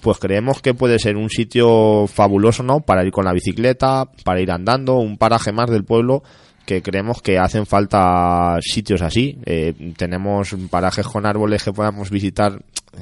[0.00, 2.80] pues creemos que puede ser un sitio fabuloso, ¿no?
[2.80, 6.24] Para ir con la bicicleta, para ir andando, un paraje más del pueblo
[6.66, 9.38] que creemos que hacen falta sitios así.
[9.46, 12.60] Eh, tenemos parajes con árboles que podamos visitar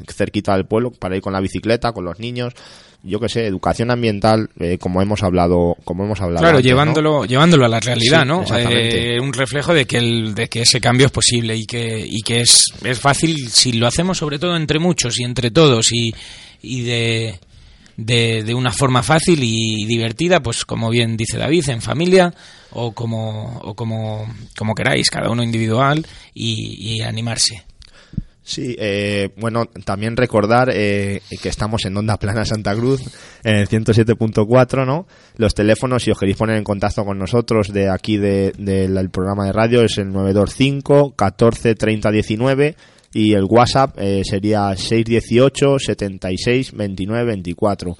[0.09, 2.55] cerquita del pueblo para ir con la bicicleta, con los niños.
[3.03, 6.43] Yo que sé, educación ambiental, eh, como hemos hablado, como hemos hablado.
[6.43, 6.69] Claro, antes, ¿no?
[6.69, 8.45] llevándolo, llevándolo a la realidad, Sí, ¿no?
[8.59, 12.21] Eh, un reflejo de que el, de que ese cambio es posible y que, y
[12.21, 16.15] que es, es fácil si lo hacemos sobre todo entre muchos y entre todos y,
[16.61, 17.41] y de,
[17.97, 22.35] de, de una forma fácil y divertida, pues como bien dice David, en familia
[22.73, 24.27] o como, o como,
[24.59, 27.65] como queráis, cada uno individual y, y animarse.
[28.43, 33.03] Sí, eh, bueno, también recordar eh, que estamos en Onda Plana Santa Cruz,
[33.45, 35.07] en el 107.4, ¿no?
[35.37, 39.11] Los teléfonos, si os queréis poner en contacto con nosotros de aquí de- del el
[39.11, 42.77] programa de radio, es el 925 14 30 19
[43.13, 47.95] y el WhatsApp eh, sería 618 76 29 24.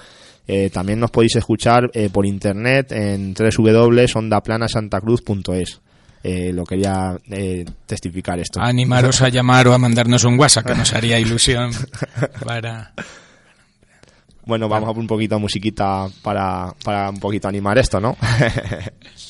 [0.49, 5.81] Eh, también nos podéis escuchar eh, por internet en www.ondaplanaSantaCruz.es.
[6.23, 8.61] Eh, lo quería eh, testificar esto.
[8.61, 11.71] Animaros a llamar o a mandarnos un WhatsApp, que nos haría ilusión
[12.45, 12.93] para...
[14.45, 18.17] Bueno, vamos a un poquito de musiquita para, para un poquito animar esto, ¿no?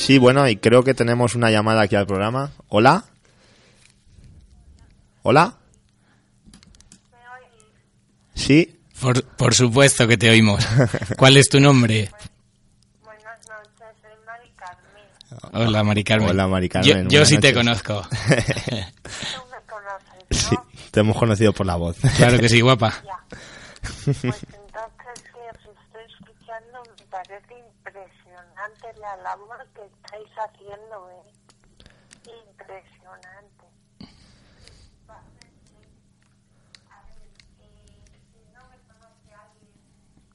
[0.00, 2.52] Sí, bueno, y creo que tenemos una llamada aquí al programa.
[2.68, 3.04] Hola.
[5.22, 5.58] Hola.
[8.32, 8.80] Sí.
[8.98, 10.66] Por, por supuesto que te oímos.
[11.18, 12.10] ¿Cuál es tu nombre?
[13.02, 15.68] Buenas noches, soy Mari Carmen.
[15.68, 16.30] Hola, Mari Carmen.
[16.30, 18.00] Hola, Mari Yo, Carmen, yo buenas sí te conozco.
[18.00, 20.30] Tú me conoces, ¿no?
[20.30, 20.56] Sí,
[20.90, 21.98] te hemos conocido por la voz.
[22.16, 22.94] Claro que sí, guapa.
[23.04, 23.18] Ya.
[24.04, 24.44] Pues entonces
[25.24, 31.32] que os estoy escuchando, me parece impresionante la labor que estáis haciendo, ¿eh?
[32.48, 33.64] Impresionante.
[35.08, 39.72] A ver, eh, si no me conoce alguien,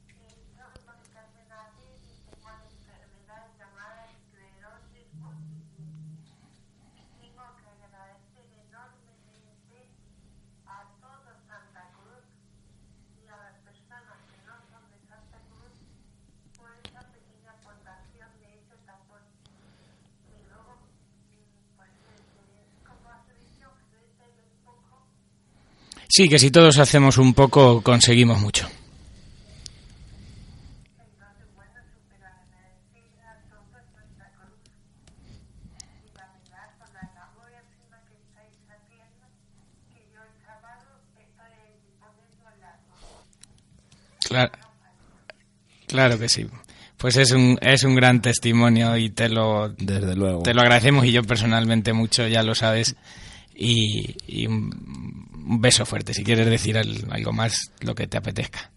[0.08, 5.86] eh, yo soy Mari Carmen Aziz y tengo una enfermedad llamada esclerosis múltiple.
[7.20, 9.78] Tengo que agradecer enormemente
[10.66, 12.26] a todo Santa Cruz
[13.22, 15.72] y a las personas que no son de Santa Cruz
[16.58, 19.22] por esa pequeña aportación de ese tapón.
[20.28, 20.74] Y luego,
[21.30, 25.06] mm, pues, eh, como has dicho, crecer un poco
[26.16, 28.66] Sí, que si todos hacemos un poco, conseguimos mucho.
[44.26, 44.52] Claro,
[45.86, 46.46] claro que sí.
[46.96, 50.42] Pues es un, es un gran testimonio y te lo, Desde luego.
[50.44, 52.96] te lo agradecemos y yo personalmente mucho, ya lo sabes.
[53.54, 54.48] Y, y
[55.46, 58.70] un, beso fuerte, si quieres decir al- algo más, lo que te apetezca.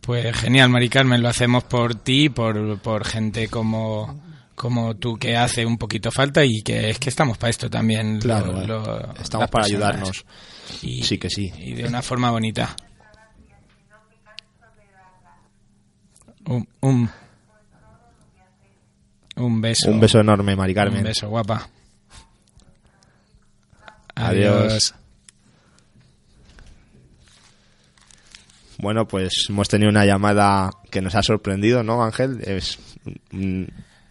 [0.00, 4.20] Pues genial, Mari Carmen, lo hacemos por ti, por, por gente como,
[4.54, 8.20] como tú que hace un poquito falta y que es que estamos para esto también.
[8.20, 8.66] Claro, lo- eh.
[8.66, 9.66] lo- estamos para personas.
[9.66, 10.24] ayudarnos.
[10.82, 11.50] Y, Sí que sí.
[11.58, 12.76] Y de una forma bonita.
[16.46, 17.10] Un, un,
[19.36, 19.90] un beso.
[19.90, 20.98] Un beso enorme, Mari Carmen.
[20.98, 21.68] Un beso, guapa.
[24.14, 24.94] Adiós.
[28.78, 32.40] Bueno, pues hemos tenido una llamada que nos ha sorprendido, ¿no, Ángel?
[32.44, 32.78] Es
[33.30, 33.64] mm,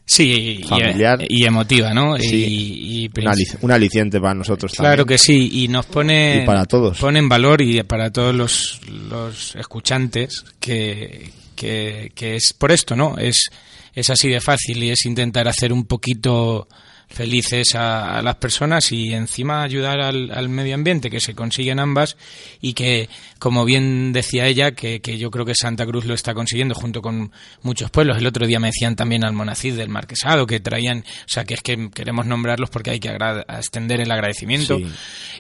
[0.06, 1.20] Sí, y- Familiar.
[1.30, 2.18] y, emotiva, ¿no?
[2.18, 2.36] Sí.
[2.36, 5.08] Y, y un, alic- un aliciente para nosotros Claro también.
[5.08, 7.00] que sí, y nos pone, Y para todos.
[7.00, 12.96] pone en valor y para todos los, los escuchantes que, que, que es por esto,
[12.96, 13.18] ¿no?
[13.18, 13.50] Es,
[13.94, 16.68] es así de fácil y es intentar hacer un poquito
[17.10, 21.80] felices a, a las personas y encima ayudar al, al medio ambiente, que se consiguen
[21.80, 22.18] ambas
[22.62, 23.08] y que,
[23.40, 27.02] como bien decía ella, que, que yo creo que Santa Cruz lo está consiguiendo junto
[27.02, 27.32] con
[27.62, 28.18] muchos pueblos.
[28.18, 31.62] El otro día me decían también Almonacid del Marquesado, que traían, o sea, que es
[31.62, 33.16] que queremos nombrarlos porque hay que
[33.50, 34.88] extender el agradecimiento, Sí.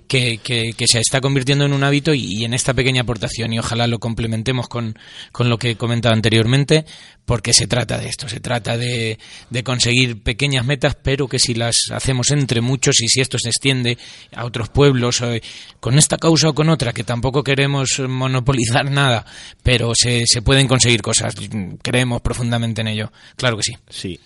[0.07, 3.53] que, que, que se está convirtiendo en un hábito y, y en esta pequeña aportación,
[3.53, 4.97] y ojalá lo complementemos con,
[5.31, 6.85] con lo que he comentado anteriormente,
[7.25, 9.17] porque se trata de esto, se trata de,
[9.49, 11.53] de conseguir pequeñas metas, pero que si
[11.91, 13.97] hacemos entre muchos y si esto se extiende
[14.35, 15.41] a otros pueblos, eh,
[15.79, 19.25] con esta causa o con otra, que tampoco queremos monopolizar nada,
[19.61, 21.35] pero se, se pueden conseguir cosas,
[21.81, 23.73] creemos profundamente en ello, claro que sí.
[23.89, 24.19] Sí.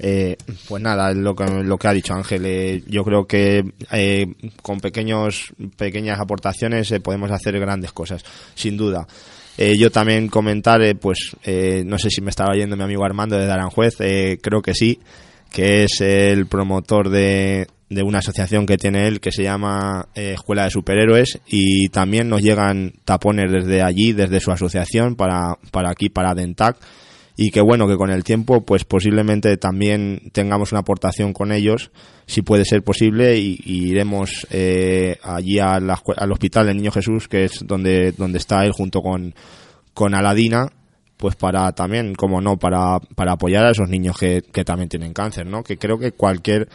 [0.00, 0.36] Eh,
[0.68, 4.26] pues nada, lo que, lo que ha dicho Ángel, eh, yo creo que eh,
[4.60, 8.24] con pequeños, pequeñas aportaciones eh, podemos hacer grandes cosas,
[8.54, 9.06] sin duda.
[9.56, 11.36] Eh, yo también comentar, pues
[11.84, 14.98] no sé si me estaba yendo mi amigo Armando de Aranjuez, creo que sí,
[15.54, 20.32] que es el promotor de, de una asociación que tiene él que se llama eh,
[20.34, 25.90] Escuela de Superhéroes y también nos llegan tapones desde allí, desde su asociación para, para
[25.90, 26.76] aquí, para Dentac.
[27.36, 31.92] Y que bueno que con el tiempo pues posiblemente también tengamos una aportación con ellos
[32.26, 35.90] si puede ser posible y, iremos eh, allí al
[36.32, 39.34] hospital del Niño Jesús que es donde donde está él junto con
[39.94, 40.68] con Aladina
[41.16, 45.12] pues para también como no para para apoyar a esos niños que, que también tienen
[45.12, 46.68] cáncer no que creo que cualquier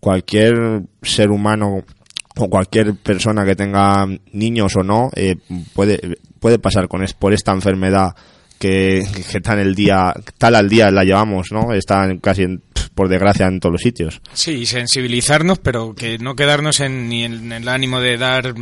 [0.00, 1.82] cualquier ser humano
[2.36, 5.36] o cualquier persona que tenga niños o no eh,
[5.74, 8.14] puede puede pasar con es, por esta enfermedad
[8.58, 13.08] que, que tan el día tal al día la llevamos no está casi en- por
[13.08, 14.20] desgracia en todos los sitios.
[14.32, 18.54] Sí, sensibilizarnos, pero que no quedarnos en, ni en el ánimo de dar,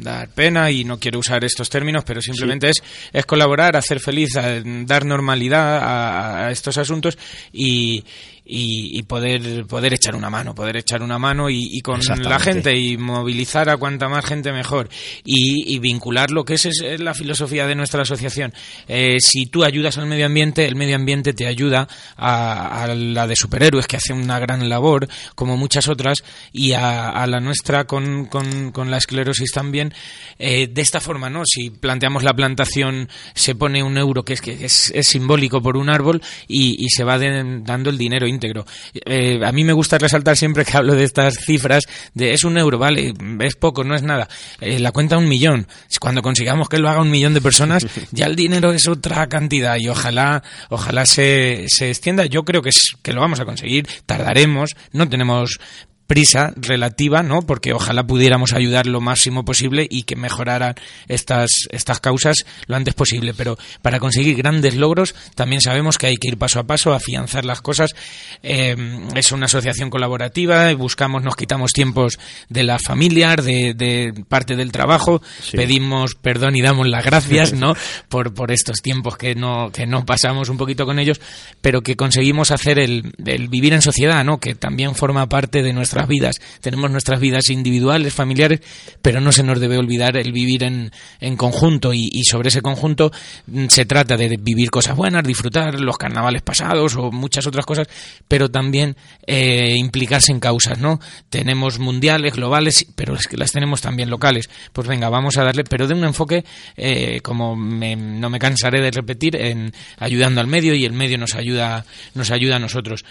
[0.00, 4.30] dar pena, y no quiero usar estos términos, pero simplemente es, es colaborar, hacer feliz,
[4.34, 7.18] dar normalidad a, a estos asuntos
[7.52, 8.04] y,
[8.46, 12.38] y, y poder, poder echar una mano, poder echar una mano y, y con la
[12.38, 14.88] gente y movilizar a cuanta más gente mejor
[15.24, 18.54] y, y vincular lo que es, es la filosofía de nuestra asociación.
[18.88, 23.26] Eh, si tú ayudas al medio ambiente, el medio ambiente te ayuda a, a la
[23.26, 26.22] de superhéroes que hace una gran labor, como muchas otras,
[26.52, 29.92] y a, a la nuestra con, con, con la esclerosis también.
[30.38, 31.42] Eh, de esta forma, ¿no?
[31.46, 35.76] Si planteamos la plantación, se pone un euro que es que es, es simbólico por
[35.76, 38.64] un árbol y, y se va de- dando el dinero íntegro.
[38.94, 41.84] Eh, a mí me gusta resaltar siempre que hablo de estas cifras
[42.14, 44.28] de es un euro, vale, es poco, no es nada.
[44.60, 45.66] Eh, la cuenta un millón.
[46.00, 49.76] Cuando consigamos que lo haga un millón de personas, ya el dinero es otra cantidad
[49.76, 52.26] y ojalá, ojalá se, se extienda.
[52.26, 55.58] Yo creo que, es, que lo vamos a conseguir, tardaremos, no tenemos
[56.06, 57.42] prisa relativa, ¿no?
[57.42, 60.74] Porque ojalá pudiéramos ayudar lo máximo posible y que mejoraran
[61.08, 63.34] estas, estas causas lo antes posible.
[63.34, 67.44] Pero para conseguir grandes logros también sabemos que hay que ir paso a paso, afianzar
[67.44, 67.94] las cosas.
[68.42, 68.76] Eh,
[69.14, 74.72] es una asociación colaborativa, buscamos, nos quitamos tiempos de la familia, de, de parte del
[74.72, 75.56] trabajo, Sí.
[75.56, 77.74] pedimos perdón y damos las gracias, ¿no?
[78.08, 81.20] Por, por estos tiempos que no, que no pasamos un poquito con ellos,
[81.60, 84.38] pero que conseguimos hacer el, el vivir en sociedad, ¿no?
[84.38, 86.40] Que también forma parte de nuestras vidas.
[86.60, 88.60] Tenemos nuestras vidas individuales, familiares,
[89.02, 90.90] pero no se nos debe olvidar el vivir en,
[91.20, 93.12] en conjunto y, sobre ese conjunto
[93.46, 97.86] mm, se trata de vivir cosas buenas, disfrutar los carnavales pasados o muchas otras cosas,
[98.28, 101.00] pero también eh, implicarse en causas, ¿no?
[101.30, 104.50] Tenemos mundiales, globales, pero es que las tenemos también locales.
[104.72, 106.44] Pues venga, vamos a darle, pero de un enfoque,
[106.76, 111.18] eh, como me- no me cansaré de repetir, en ayudando al medio y el medio
[111.18, 111.84] nos ayuda,
[112.14, 113.04] nos ayuda a nosotros.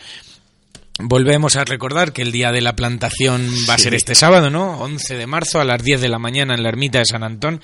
[1.00, 4.80] Volvemos a recordar que el día de la plantación va a ser este sábado, ¿no?
[4.80, 7.62] 11 de marzo a las 10 de la mañana en la ermita de San Antón.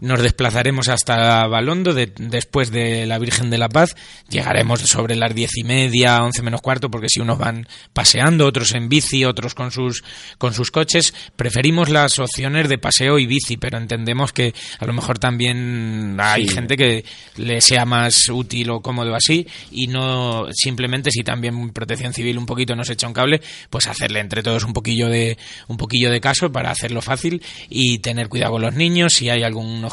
[0.00, 3.94] Nos desplazaremos hasta Balondo de- después de la Virgen de la Paz.
[4.28, 8.74] Llegaremos sobre las diez y media, 11 menos cuarto, porque si unos van paseando, otros
[8.74, 10.04] en bici, otros con sus,
[10.38, 11.14] con sus coches.
[11.36, 16.46] Preferimos las opciones de paseo y bici, pero entendemos que a lo mejor también hay
[16.48, 16.54] Sí.
[16.54, 17.04] gente que
[17.36, 22.46] le sea más útil o cómodo así y no simplemente si también Protección Civil un
[22.46, 23.40] poquito nos echa un cable,
[23.70, 27.98] pues hacerle entre todos un poquillo de un poquillo de caso para hacerlo fácil y
[27.98, 29.42] tener cuidado con los niños si hay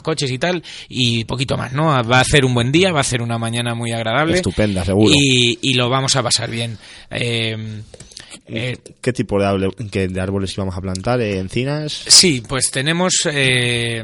[0.02, 1.86] coches y tal y poquito más, ¿no?
[2.04, 4.36] Va a hacer un buen día, va a ser una mañana muy agradable.
[4.36, 5.12] Estupenda, seguro.
[5.14, 6.78] Y, y lo vamos a pasar bien.
[7.10, 7.82] Eh,
[8.48, 11.22] eh, ¿Qué tipo de, de árboles íbamos a plantar?
[11.22, 12.04] Eh, ¿Encinas?
[12.08, 13.14] Sí, pues tenemos.
[13.32, 14.04] Eh,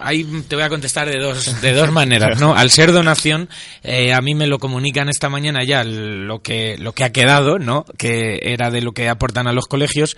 [0.00, 2.54] ahí te voy a contestar de dos, de dos maneras, ¿no?
[2.54, 3.48] Al ser donación,
[3.82, 7.58] eh, a mí me lo comunican esta mañana ya lo que, lo que ha quedado,
[7.58, 7.84] ¿no?
[7.96, 10.16] Que era de lo que aportan a los colegios.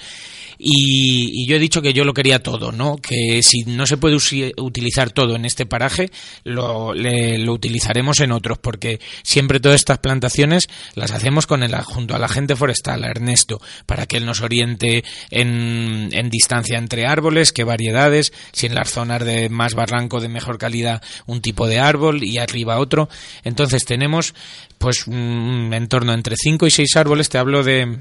[0.63, 2.97] Y, y yo he dicho que yo lo quería todo, ¿no?
[2.99, 4.19] Que si no se puede
[4.59, 6.11] utilizar todo en este paraje,
[6.45, 12.15] lo, le- utilizaremos en otros, porque siempre todas estas plantaciones las hacemos con el, junto
[12.15, 17.07] a la gente forestal, a Ernesto, para que él nos oriente en, en distancia entre
[17.07, 21.67] árboles, qué variedades, si en las zonas de más barranco de mejor calidad un tipo
[21.69, 23.09] de árbol y arriba otro.
[23.45, 24.35] Entonces tenemos
[24.77, 27.99] pues en torno entre 5 y 6 árboles, te hablo de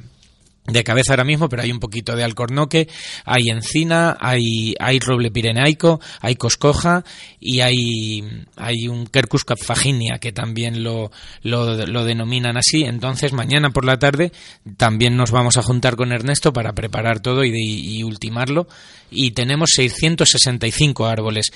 [0.71, 2.87] de cabeza ahora mismo, pero hay un poquito de alcornoque,
[3.25, 7.03] hay encina, hay, hay roble pirenaico, hay coscoja
[7.39, 8.23] y hay,
[8.55, 11.11] hay un Quercus capfaginia que también lo,
[11.43, 12.83] lo, lo denominan así.
[12.83, 14.31] Entonces mañana por la tarde
[14.77, 18.67] también nos vamos a juntar con Ernesto para preparar todo y, y ultimarlo
[19.11, 21.51] y tenemos 665 árboles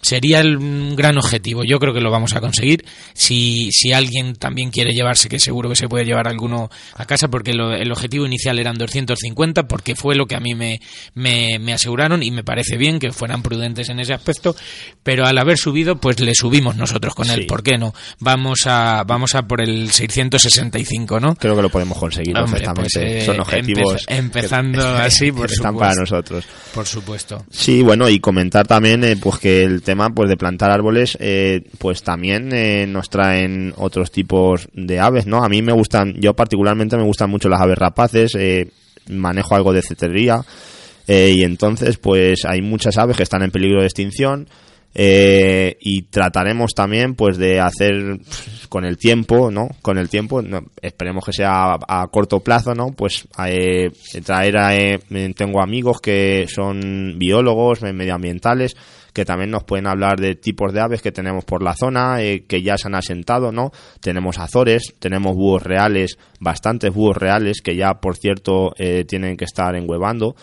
[0.00, 1.64] sería el mm, gran objetivo.
[1.64, 2.84] Yo creo que lo vamos a conseguir.
[3.14, 7.28] Si, si alguien también quiere llevarse, que seguro que se puede llevar alguno a casa,
[7.28, 10.80] porque lo- el objetivo inicial eran 250, porque fue lo que a mí me,
[11.14, 14.54] me, me aseguraron y me parece bien que fueran prudentes en ese aspecto.
[15.02, 17.40] Pero al haber subido, pues le subimos nosotros con él.
[17.40, 17.44] Sí.
[17.46, 17.94] ¿Por qué no?
[18.20, 21.34] Vamos a, vamos a por el 665, ¿no?
[21.34, 23.00] Creo que lo podemos conseguir Hombre, perfectamente.
[23.00, 25.78] pues, eh, Son objetivos empeza- empezando que- así, por están supuesto.
[25.78, 26.44] para nosotros.
[26.74, 27.44] Por supuesto.
[27.50, 31.62] Sí, bueno, y comentar también eh, pues que el tema pues de plantar árboles eh,
[31.78, 35.42] pues también eh, nos traen otros tipos de aves, ¿no?
[35.42, 38.68] A mí me gustan, yo particularmente me gustan mucho las aves rapaces, eh,
[39.08, 40.42] manejo algo de cetrería
[41.06, 44.46] eh, y entonces pues hay muchas aves que están en peligro de extinción
[44.94, 48.18] y trataremos también pues de hacer
[48.68, 50.42] con el tiempo no con el tiempo
[50.82, 53.90] esperemos que sea a, corto plazo no pues eh,
[54.24, 54.98] traer a, eh,
[55.36, 58.76] tengo amigos que son biólogos medioambientales
[59.18, 62.44] que también nos pueden hablar de tipos de aves que tenemos por la zona eh,
[62.46, 67.74] que ya se han asentado no tenemos azores tenemos búhos reales bastantes búhos reales que
[67.74, 70.36] ya por cierto eh, tienen que estar enhuevando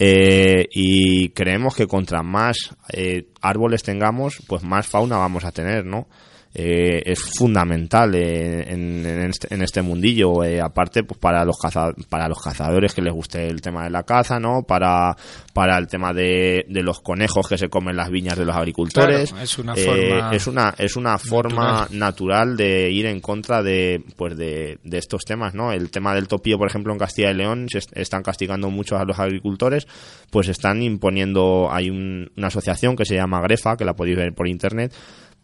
[0.00, 2.56] eh, y creemos que contra más
[2.92, 6.06] eh, árboles tengamos, pues más fauna vamos a tener, ¿no?
[6.54, 11.56] Eh, es fundamental eh, en, en este, en este mundillo, eh, aparte pues para los
[11.58, 14.62] caza- para los cazadores que les guste el tema de la caza, ¿no?
[14.62, 15.14] Para,
[15.52, 19.30] para el tema de, de los conejos que se comen las viñas de los agricultores.
[19.30, 23.62] Claro, es una Eh, forma es una es una forma natural de ir en contra
[23.62, 27.30] de pues de, de estos temas no el tema del topío por ejemplo en Castilla
[27.30, 29.86] y León se est- están castigando mucho a los agricultores
[30.30, 34.32] pues están imponiendo hay un- una asociación que se llama Grefa que la podéis ver
[34.34, 34.92] por internet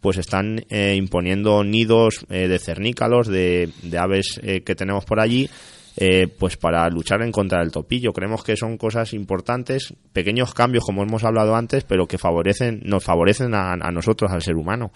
[0.05, 5.19] pues están eh, imponiendo nidos eh, de cernícalos de, de aves eh, que tenemos por
[5.19, 5.49] allí
[5.97, 8.13] eh, pues para luchar en contra del topillo.
[8.13, 13.03] Creemos que son cosas importantes, pequeños cambios como hemos hablado antes, pero que favorecen, nos
[13.03, 14.91] favorecen a, a nosotros, al ser humano.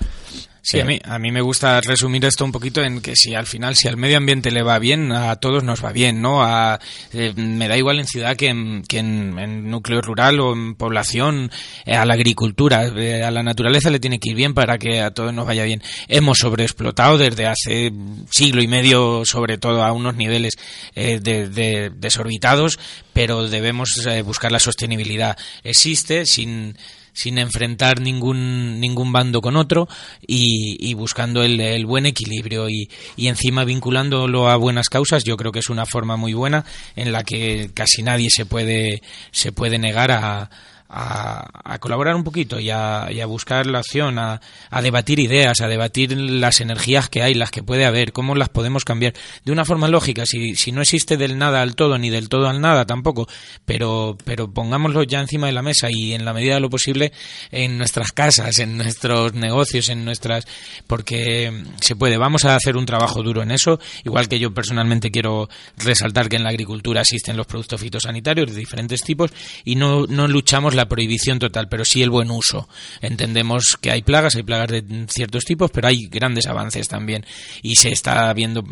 [0.62, 3.45] Sí, a mí, a mí me gusta resumir esto un poquito en que si al
[3.47, 6.43] final, si al medio ambiente le va bien, a todos nos va bien, ¿no?
[6.43, 6.80] A,
[7.14, 10.76] eh, me da igual en ciudad que en, que en, en núcleo rural o en
[10.76, 11.49] población,
[11.86, 14.99] eh, a la agricultura, eh, a la naturaleza le tiene que ir bien para que
[15.01, 15.82] a todos nos vaya bien.
[16.07, 17.91] Hemos sobreexplotado desde hace
[18.30, 20.53] siglo y medio, sobre todo a unos niveles
[20.93, 22.78] eh, de, de- desorbitados,
[23.14, 25.38] pero debemos eh, buscar la sostenibilidad.
[25.64, 26.78] Existe sin
[27.14, 29.88] sin enfrentar ningún ningún bando con otro
[30.26, 35.38] y, y buscando el, el buen equilibrio y, y encima vinculándolo a buenas causas yo
[35.38, 39.01] creo que es una forma muy buena en la que casi nadie se puede
[39.32, 40.49] se puede negar a,
[40.89, 45.19] a, a colaborar un poquito y a, y a buscar la acción, a, a debatir
[45.19, 49.13] ideas, a debatir las energías que hay, las que puede haber, cómo las podemos cambiar.
[49.45, 52.49] De una forma lógica, si, si no existe del nada al todo ni del todo
[52.49, 53.27] al nada tampoco,
[53.65, 57.13] pero, pero pongámoslo ya encima de la mesa y en la medida de lo posible
[57.51, 60.45] en nuestras casas, en nuestros negocios, en nuestras...
[60.87, 65.11] porque se puede, vamos a hacer un trabajo duro en eso, igual que yo personalmente
[65.11, 69.31] quiero resaltar que en la agricultura existen los productos fitosanitarios de diferentes tipos
[69.63, 72.67] y no, no luchamos la prohibición total, pero sí el buen uso.
[73.01, 77.25] Entendemos que hay plagas, hay plagas de ciertos tipos, pero hay grandes avances también
[77.61, 78.63] y se está viendo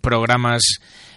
[0.00, 0.62] programas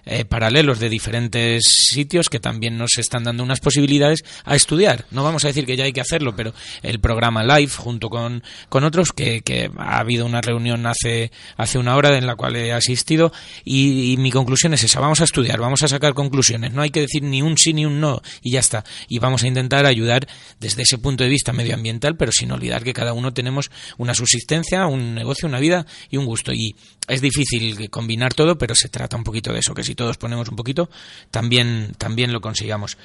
[0.05, 5.05] eh, paralelos de diferentes sitios que también nos están dando unas posibilidades a estudiar.
[5.11, 6.53] No vamos a decir que ya hay que hacerlo, pero
[6.83, 11.77] el programa Live junto con, con otros, que, que ha habido una reunión hace, hace
[11.77, 13.31] una hora en la cual he asistido
[13.63, 14.99] y, mi conclusión es esa.
[14.99, 16.73] Vamos a estudiar, vamos a sacar conclusiones.
[16.73, 18.83] No hay que decir ni un sí ni un no y ya está.
[19.07, 20.27] Y vamos a intentar ayudar
[20.59, 24.87] desde ese punto de vista medioambiental, pero sin olvidar que cada uno tenemos una subsistencia,
[24.87, 26.53] un negocio, una vida y un gusto.
[26.53, 26.75] Y
[27.07, 30.49] es difícil combinar todo, pero se trata un poquito de eso, que si todos ponemos
[30.49, 30.89] un poquito,
[31.31, 32.97] también, también lo consigamos.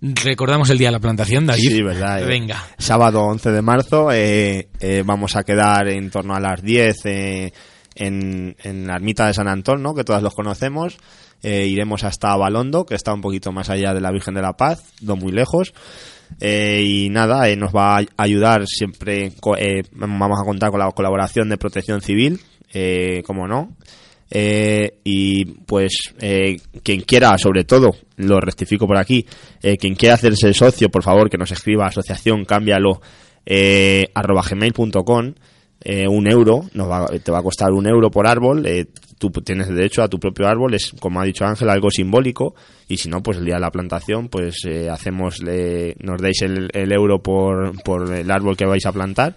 [0.00, 1.62] Recordamos el día de la plantación, David.
[1.70, 2.22] Sí, verdad.
[2.22, 2.26] eh.
[2.26, 2.62] Venga.
[2.78, 7.52] Sábado 11 de marzo eh, eh, vamos a quedar en torno a las 10 eh,
[7.94, 9.94] en, en la ermita de San Antón, ¿no?
[9.94, 10.98] que todas los conocemos.
[11.42, 14.52] eh, iremos hasta Balondo, que está un poquito más allá de la Virgen de la
[14.54, 15.72] Paz, no muy lejos.
[16.40, 20.90] Eh, y nada, eh, nos va a ayudar siempre, eh, vamos a contar con la
[20.90, 22.40] colaboración de Protección Civil,
[22.74, 23.76] eh, como no.
[24.30, 29.24] Eh, y pues eh, quien quiera, sobre todo, lo rectifico por aquí,
[29.62, 33.00] eh, quien quiera hacerse socio, por favor, que nos escriba asociación, cámbialo,
[33.44, 35.34] eh, arroba gmail.com,
[35.84, 38.66] eh, un euro, nos va- te va a costar un euro por árbol,
[39.18, 42.56] tú tienes derecho a tu propio árbol, es como ha dicho Ángel, algo simbólico,
[42.88, 44.56] y si no, pues el día de la plantación, pues
[44.90, 49.36] hacemos, eh, nos deis el, el euro por, por el árbol que vais a plantar,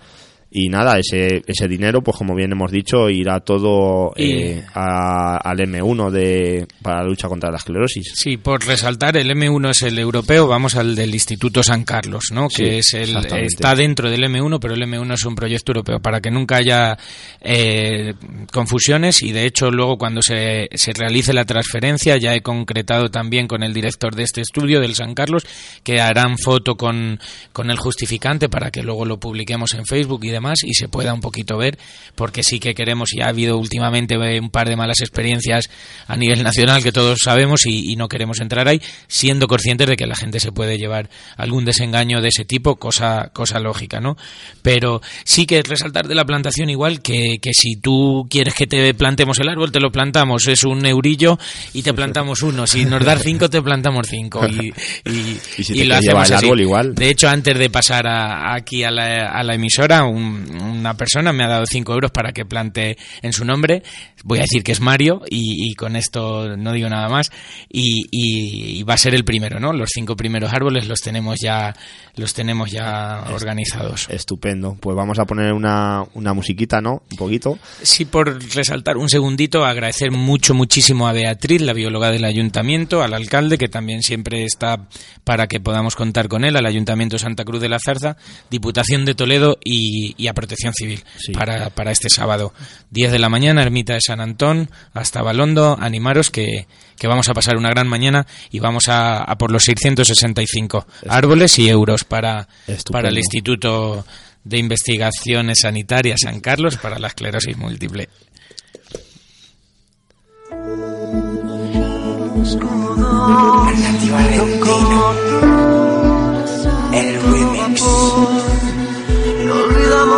[0.51, 5.59] y nada, ese, ese dinero, pues como bien hemos dicho, irá todo eh, a- al
[5.59, 8.13] M1 de, para la lucha contra la esclerosis.
[8.15, 12.49] Sí, por resaltar, el M1 es el europeo, vamos al del Instituto San Carlos, ¿no?
[12.49, 15.99] Sí, que es el, está dentro del M1, pero el M1 es un proyecto europeo,
[15.99, 16.97] para que nunca haya
[17.41, 18.15] eh,
[18.51, 23.47] confusiones y de hecho luego cuando se, se realice la transferencia ya he concretado también
[23.47, 25.45] con el director de este estudio, del San Carlos,
[25.83, 27.19] que harán foto con,
[27.53, 31.13] con el justificante para que luego lo publiquemos en Facebook y demás y se pueda
[31.13, 31.77] un poquito ver,
[32.15, 35.69] porque sí que queremos, ya ha habido últimamente eh, un par de malas experiencias
[36.07, 39.95] a nivel nacional que todos sabemos y, y no queremos entrar ahí, siendo conscientes de
[39.97, 44.17] que la gente se puede llevar algún desengaño de ese tipo, cosa, cosa lógica, ¿no?
[44.61, 48.93] Pero sí que resaltar de la plantación igual que, que si tú quieres que te
[48.93, 51.37] plantemos el árbol, te lo plantamos, es un eurillo
[51.73, 54.73] y te plantamos uno, si nos das cinco, te plantamos cinco y,
[55.09, 56.45] y, Y si y te lo hacemos el así.
[56.45, 56.95] árbol, igual.
[56.95, 61.33] De hecho, antes de pasar a- aquí a la, a la emisora, un- una persona
[61.33, 63.83] me ha dado 5 euros para que plante en su nombre.
[64.23, 67.31] Voy a decir que es Mario y, y con esto no digo nada más.
[67.69, 69.73] Y, y- y va a ser el primero, ¿no?
[69.73, 71.75] Los cinco primeros árboles los tenemos ya,
[72.15, 74.07] los tenemos ya organizados.
[74.09, 74.77] Estupendo.
[74.79, 77.01] Pues vamos a poner una, una musiquita, ¿no?
[77.11, 77.57] Un poquito.
[77.81, 83.13] Sí, por resaltar un segundito, agradecer mucho, muchísimo a Beatriz, la bióloga del ayuntamiento, al
[83.13, 84.87] alcalde, que también siempre está
[85.23, 88.17] para que podamos contar con él, al Ayuntamiento Santa Cruz de la Zarza,
[88.49, 91.31] Diputación de Toledo y, y a Protección Civil Sí.
[91.31, 92.53] para, para este sábado.
[92.91, 96.67] 10 de la mañana, Ermita de San Antón, hasta Balondo, animaros que,
[96.97, 101.57] que vamos a pasar una gran mañana y vamos a, a por los 665 árboles
[101.57, 102.91] y euros para, Estupendo.
[102.91, 104.05] para el Instituto
[104.43, 108.09] de Investigaciones Sanitarias San Carlos para la esclerosis múltiple.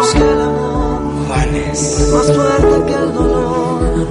[0.02, 0.72] Olvidamos que el amor.
[2.12, 4.08] Más fuerte que el dolor,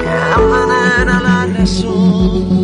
[0.00, 2.63] que envenena la razón.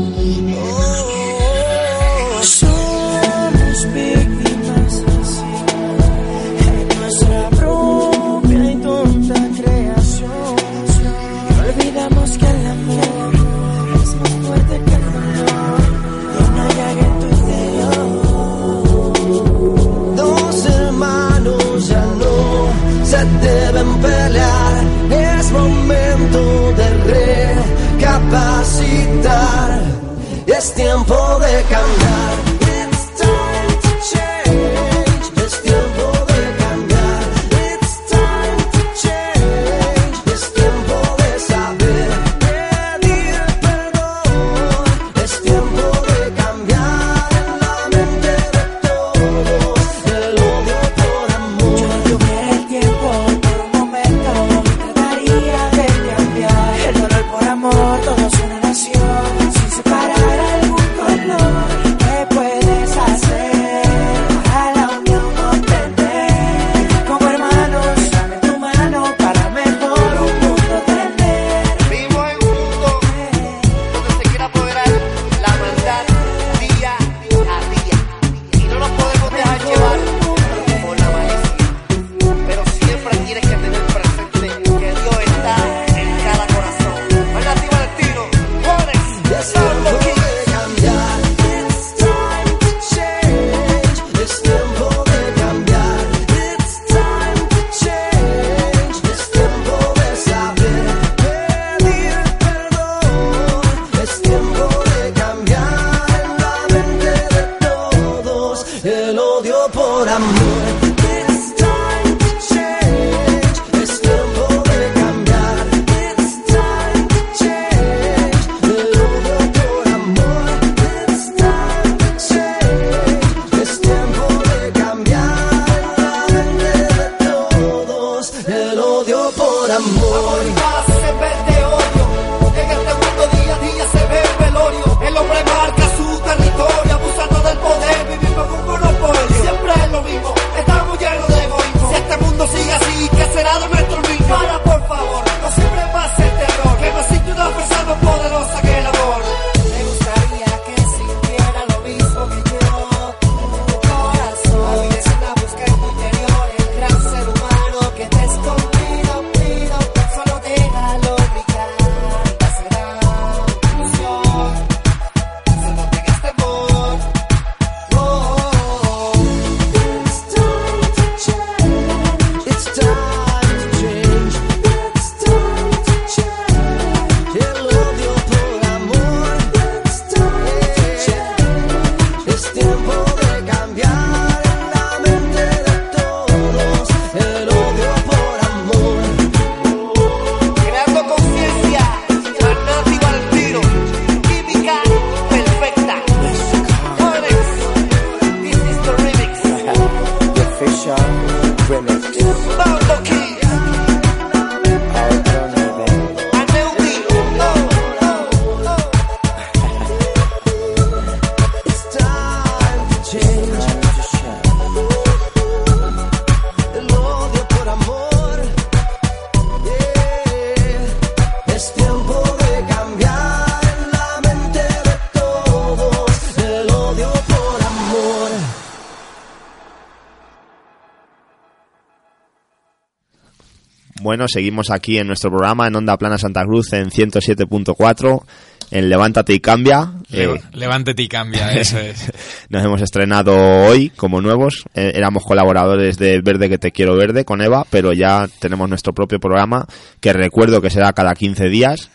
[234.00, 238.22] Bueno, seguimos aquí en nuestro programa en Onda Plana Santa Cruz en 107.4
[238.70, 239.92] en Levántate y Cambia.
[240.12, 242.10] Eh, levántate y cambia, eso es.
[242.48, 244.64] nos hemos estrenado hoy como nuevos.
[244.74, 248.92] Eh, éramos colaboradores de Verde que te quiero verde con Eva, pero ya tenemos nuestro
[248.92, 249.66] propio programa
[250.00, 251.90] que recuerdo que será cada 15 días.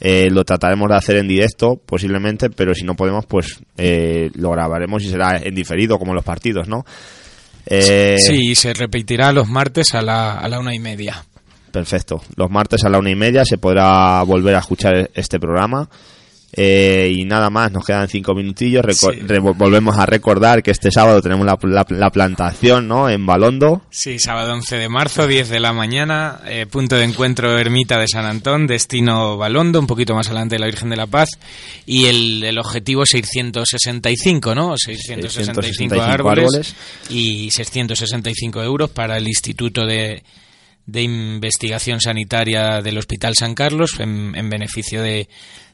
[0.00, 4.50] Eh, lo trataremos de hacer en directo posiblemente, pero si no podemos, pues eh, lo
[4.50, 6.84] grabaremos y será en diferido como los partidos, ¿no?
[7.66, 11.24] Eh, Sí, se repetirá los martes a la, a la una y media.
[11.72, 12.22] Perfecto.
[12.36, 15.88] Los martes a la una y media se podrá volver a escuchar este programa.
[16.52, 18.84] Eh, y nada más, nos quedan cinco minutillos.
[18.84, 19.20] Reco- Sí.
[19.20, 23.08] re- volvemos a recordar que este sábado tenemos la, la- la plantación ¿no?
[23.08, 23.82] en Balondo.
[23.88, 28.08] Sí, sábado 11 de marzo, 10 de la mañana, eh, punto de encuentro Ermita de
[28.08, 31.28] San Antón, destino Balondo, un poquito más adelante de la Virgen de la Paz,
[31.86, 34.74] y el, el objetivo 665, ¿no?
[34.76, 36.74] 665, 665 árboles, árboles.
[37.10, 40.24] y 665 euros para el Instituto de,
[40.86, 45.28] de Investigación Sanitaria del Hospital San Carlos en, en beneficio de,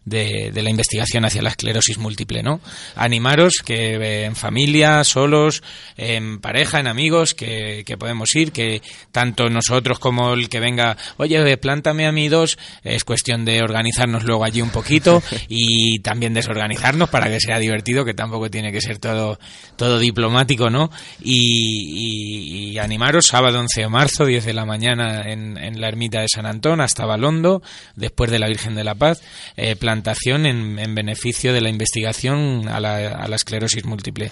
[0.06, 2.60] de, de la investigación hacia la esclerosis múltiple, ¿no?
[2.94, 5.62] Animaros que eh, en familia, solos,
[5.98, 8.80] en pareja, en amigos, que, que podemos ir, que
[9.12, 14.24] tanto nosotros como el que venga, oye, plántame a mí dos, es cuestión de organizarnos
[14.24, 18.80] luego allí un poquito y también desorganizarnos para que sea divertido, que tampoco tiene que
[18.80, 19.38] ser todo,
[19.76, 20.90] todo diplomático, ¿no?
[21.20, 25.88] Y, y- y animaros, sábado 11 de marzo, 10 de la mañana en, en la
[25.88, 27.62] ermita de San Antón, hasta Balondo,
[27.96, 29.20] después de la Virgen de la Paz,
[29.56, 34.30] eh, plantación en, en beneficio de la investigación a la, a la esclerosis múltiple.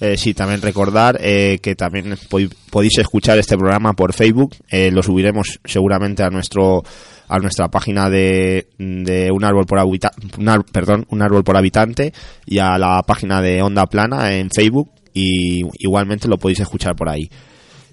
[0.00, 4.56] Eh, sí, también recordar eh, que también pod- podéis escuchar este programa por Facebook.
[4.68, 6.82] Eh, lo subiremos seguramente a nuestro
[7.26, 12.12] a nuestra página de, de un árbol por habita- un perdón, un árbol por habitante
[12.44, 17.08] y a la página de Onda Plana en Facebook y igualmente lo podéis escuchar por
[17.08, 17.30] ahí.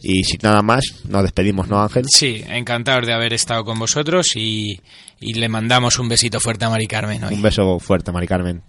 [0.04, 2.06] Y sin nada más, nos despedimos, ¿no, Ángel?
[2.08, 4.80] Sí, encantados de haber estado con vosotros y,
[5.20, 7.34] y le mandamos un besito fuerte a Mari Carmen hoy.
[7.36, 8.62] Un beso fuerte, Mari Carmen.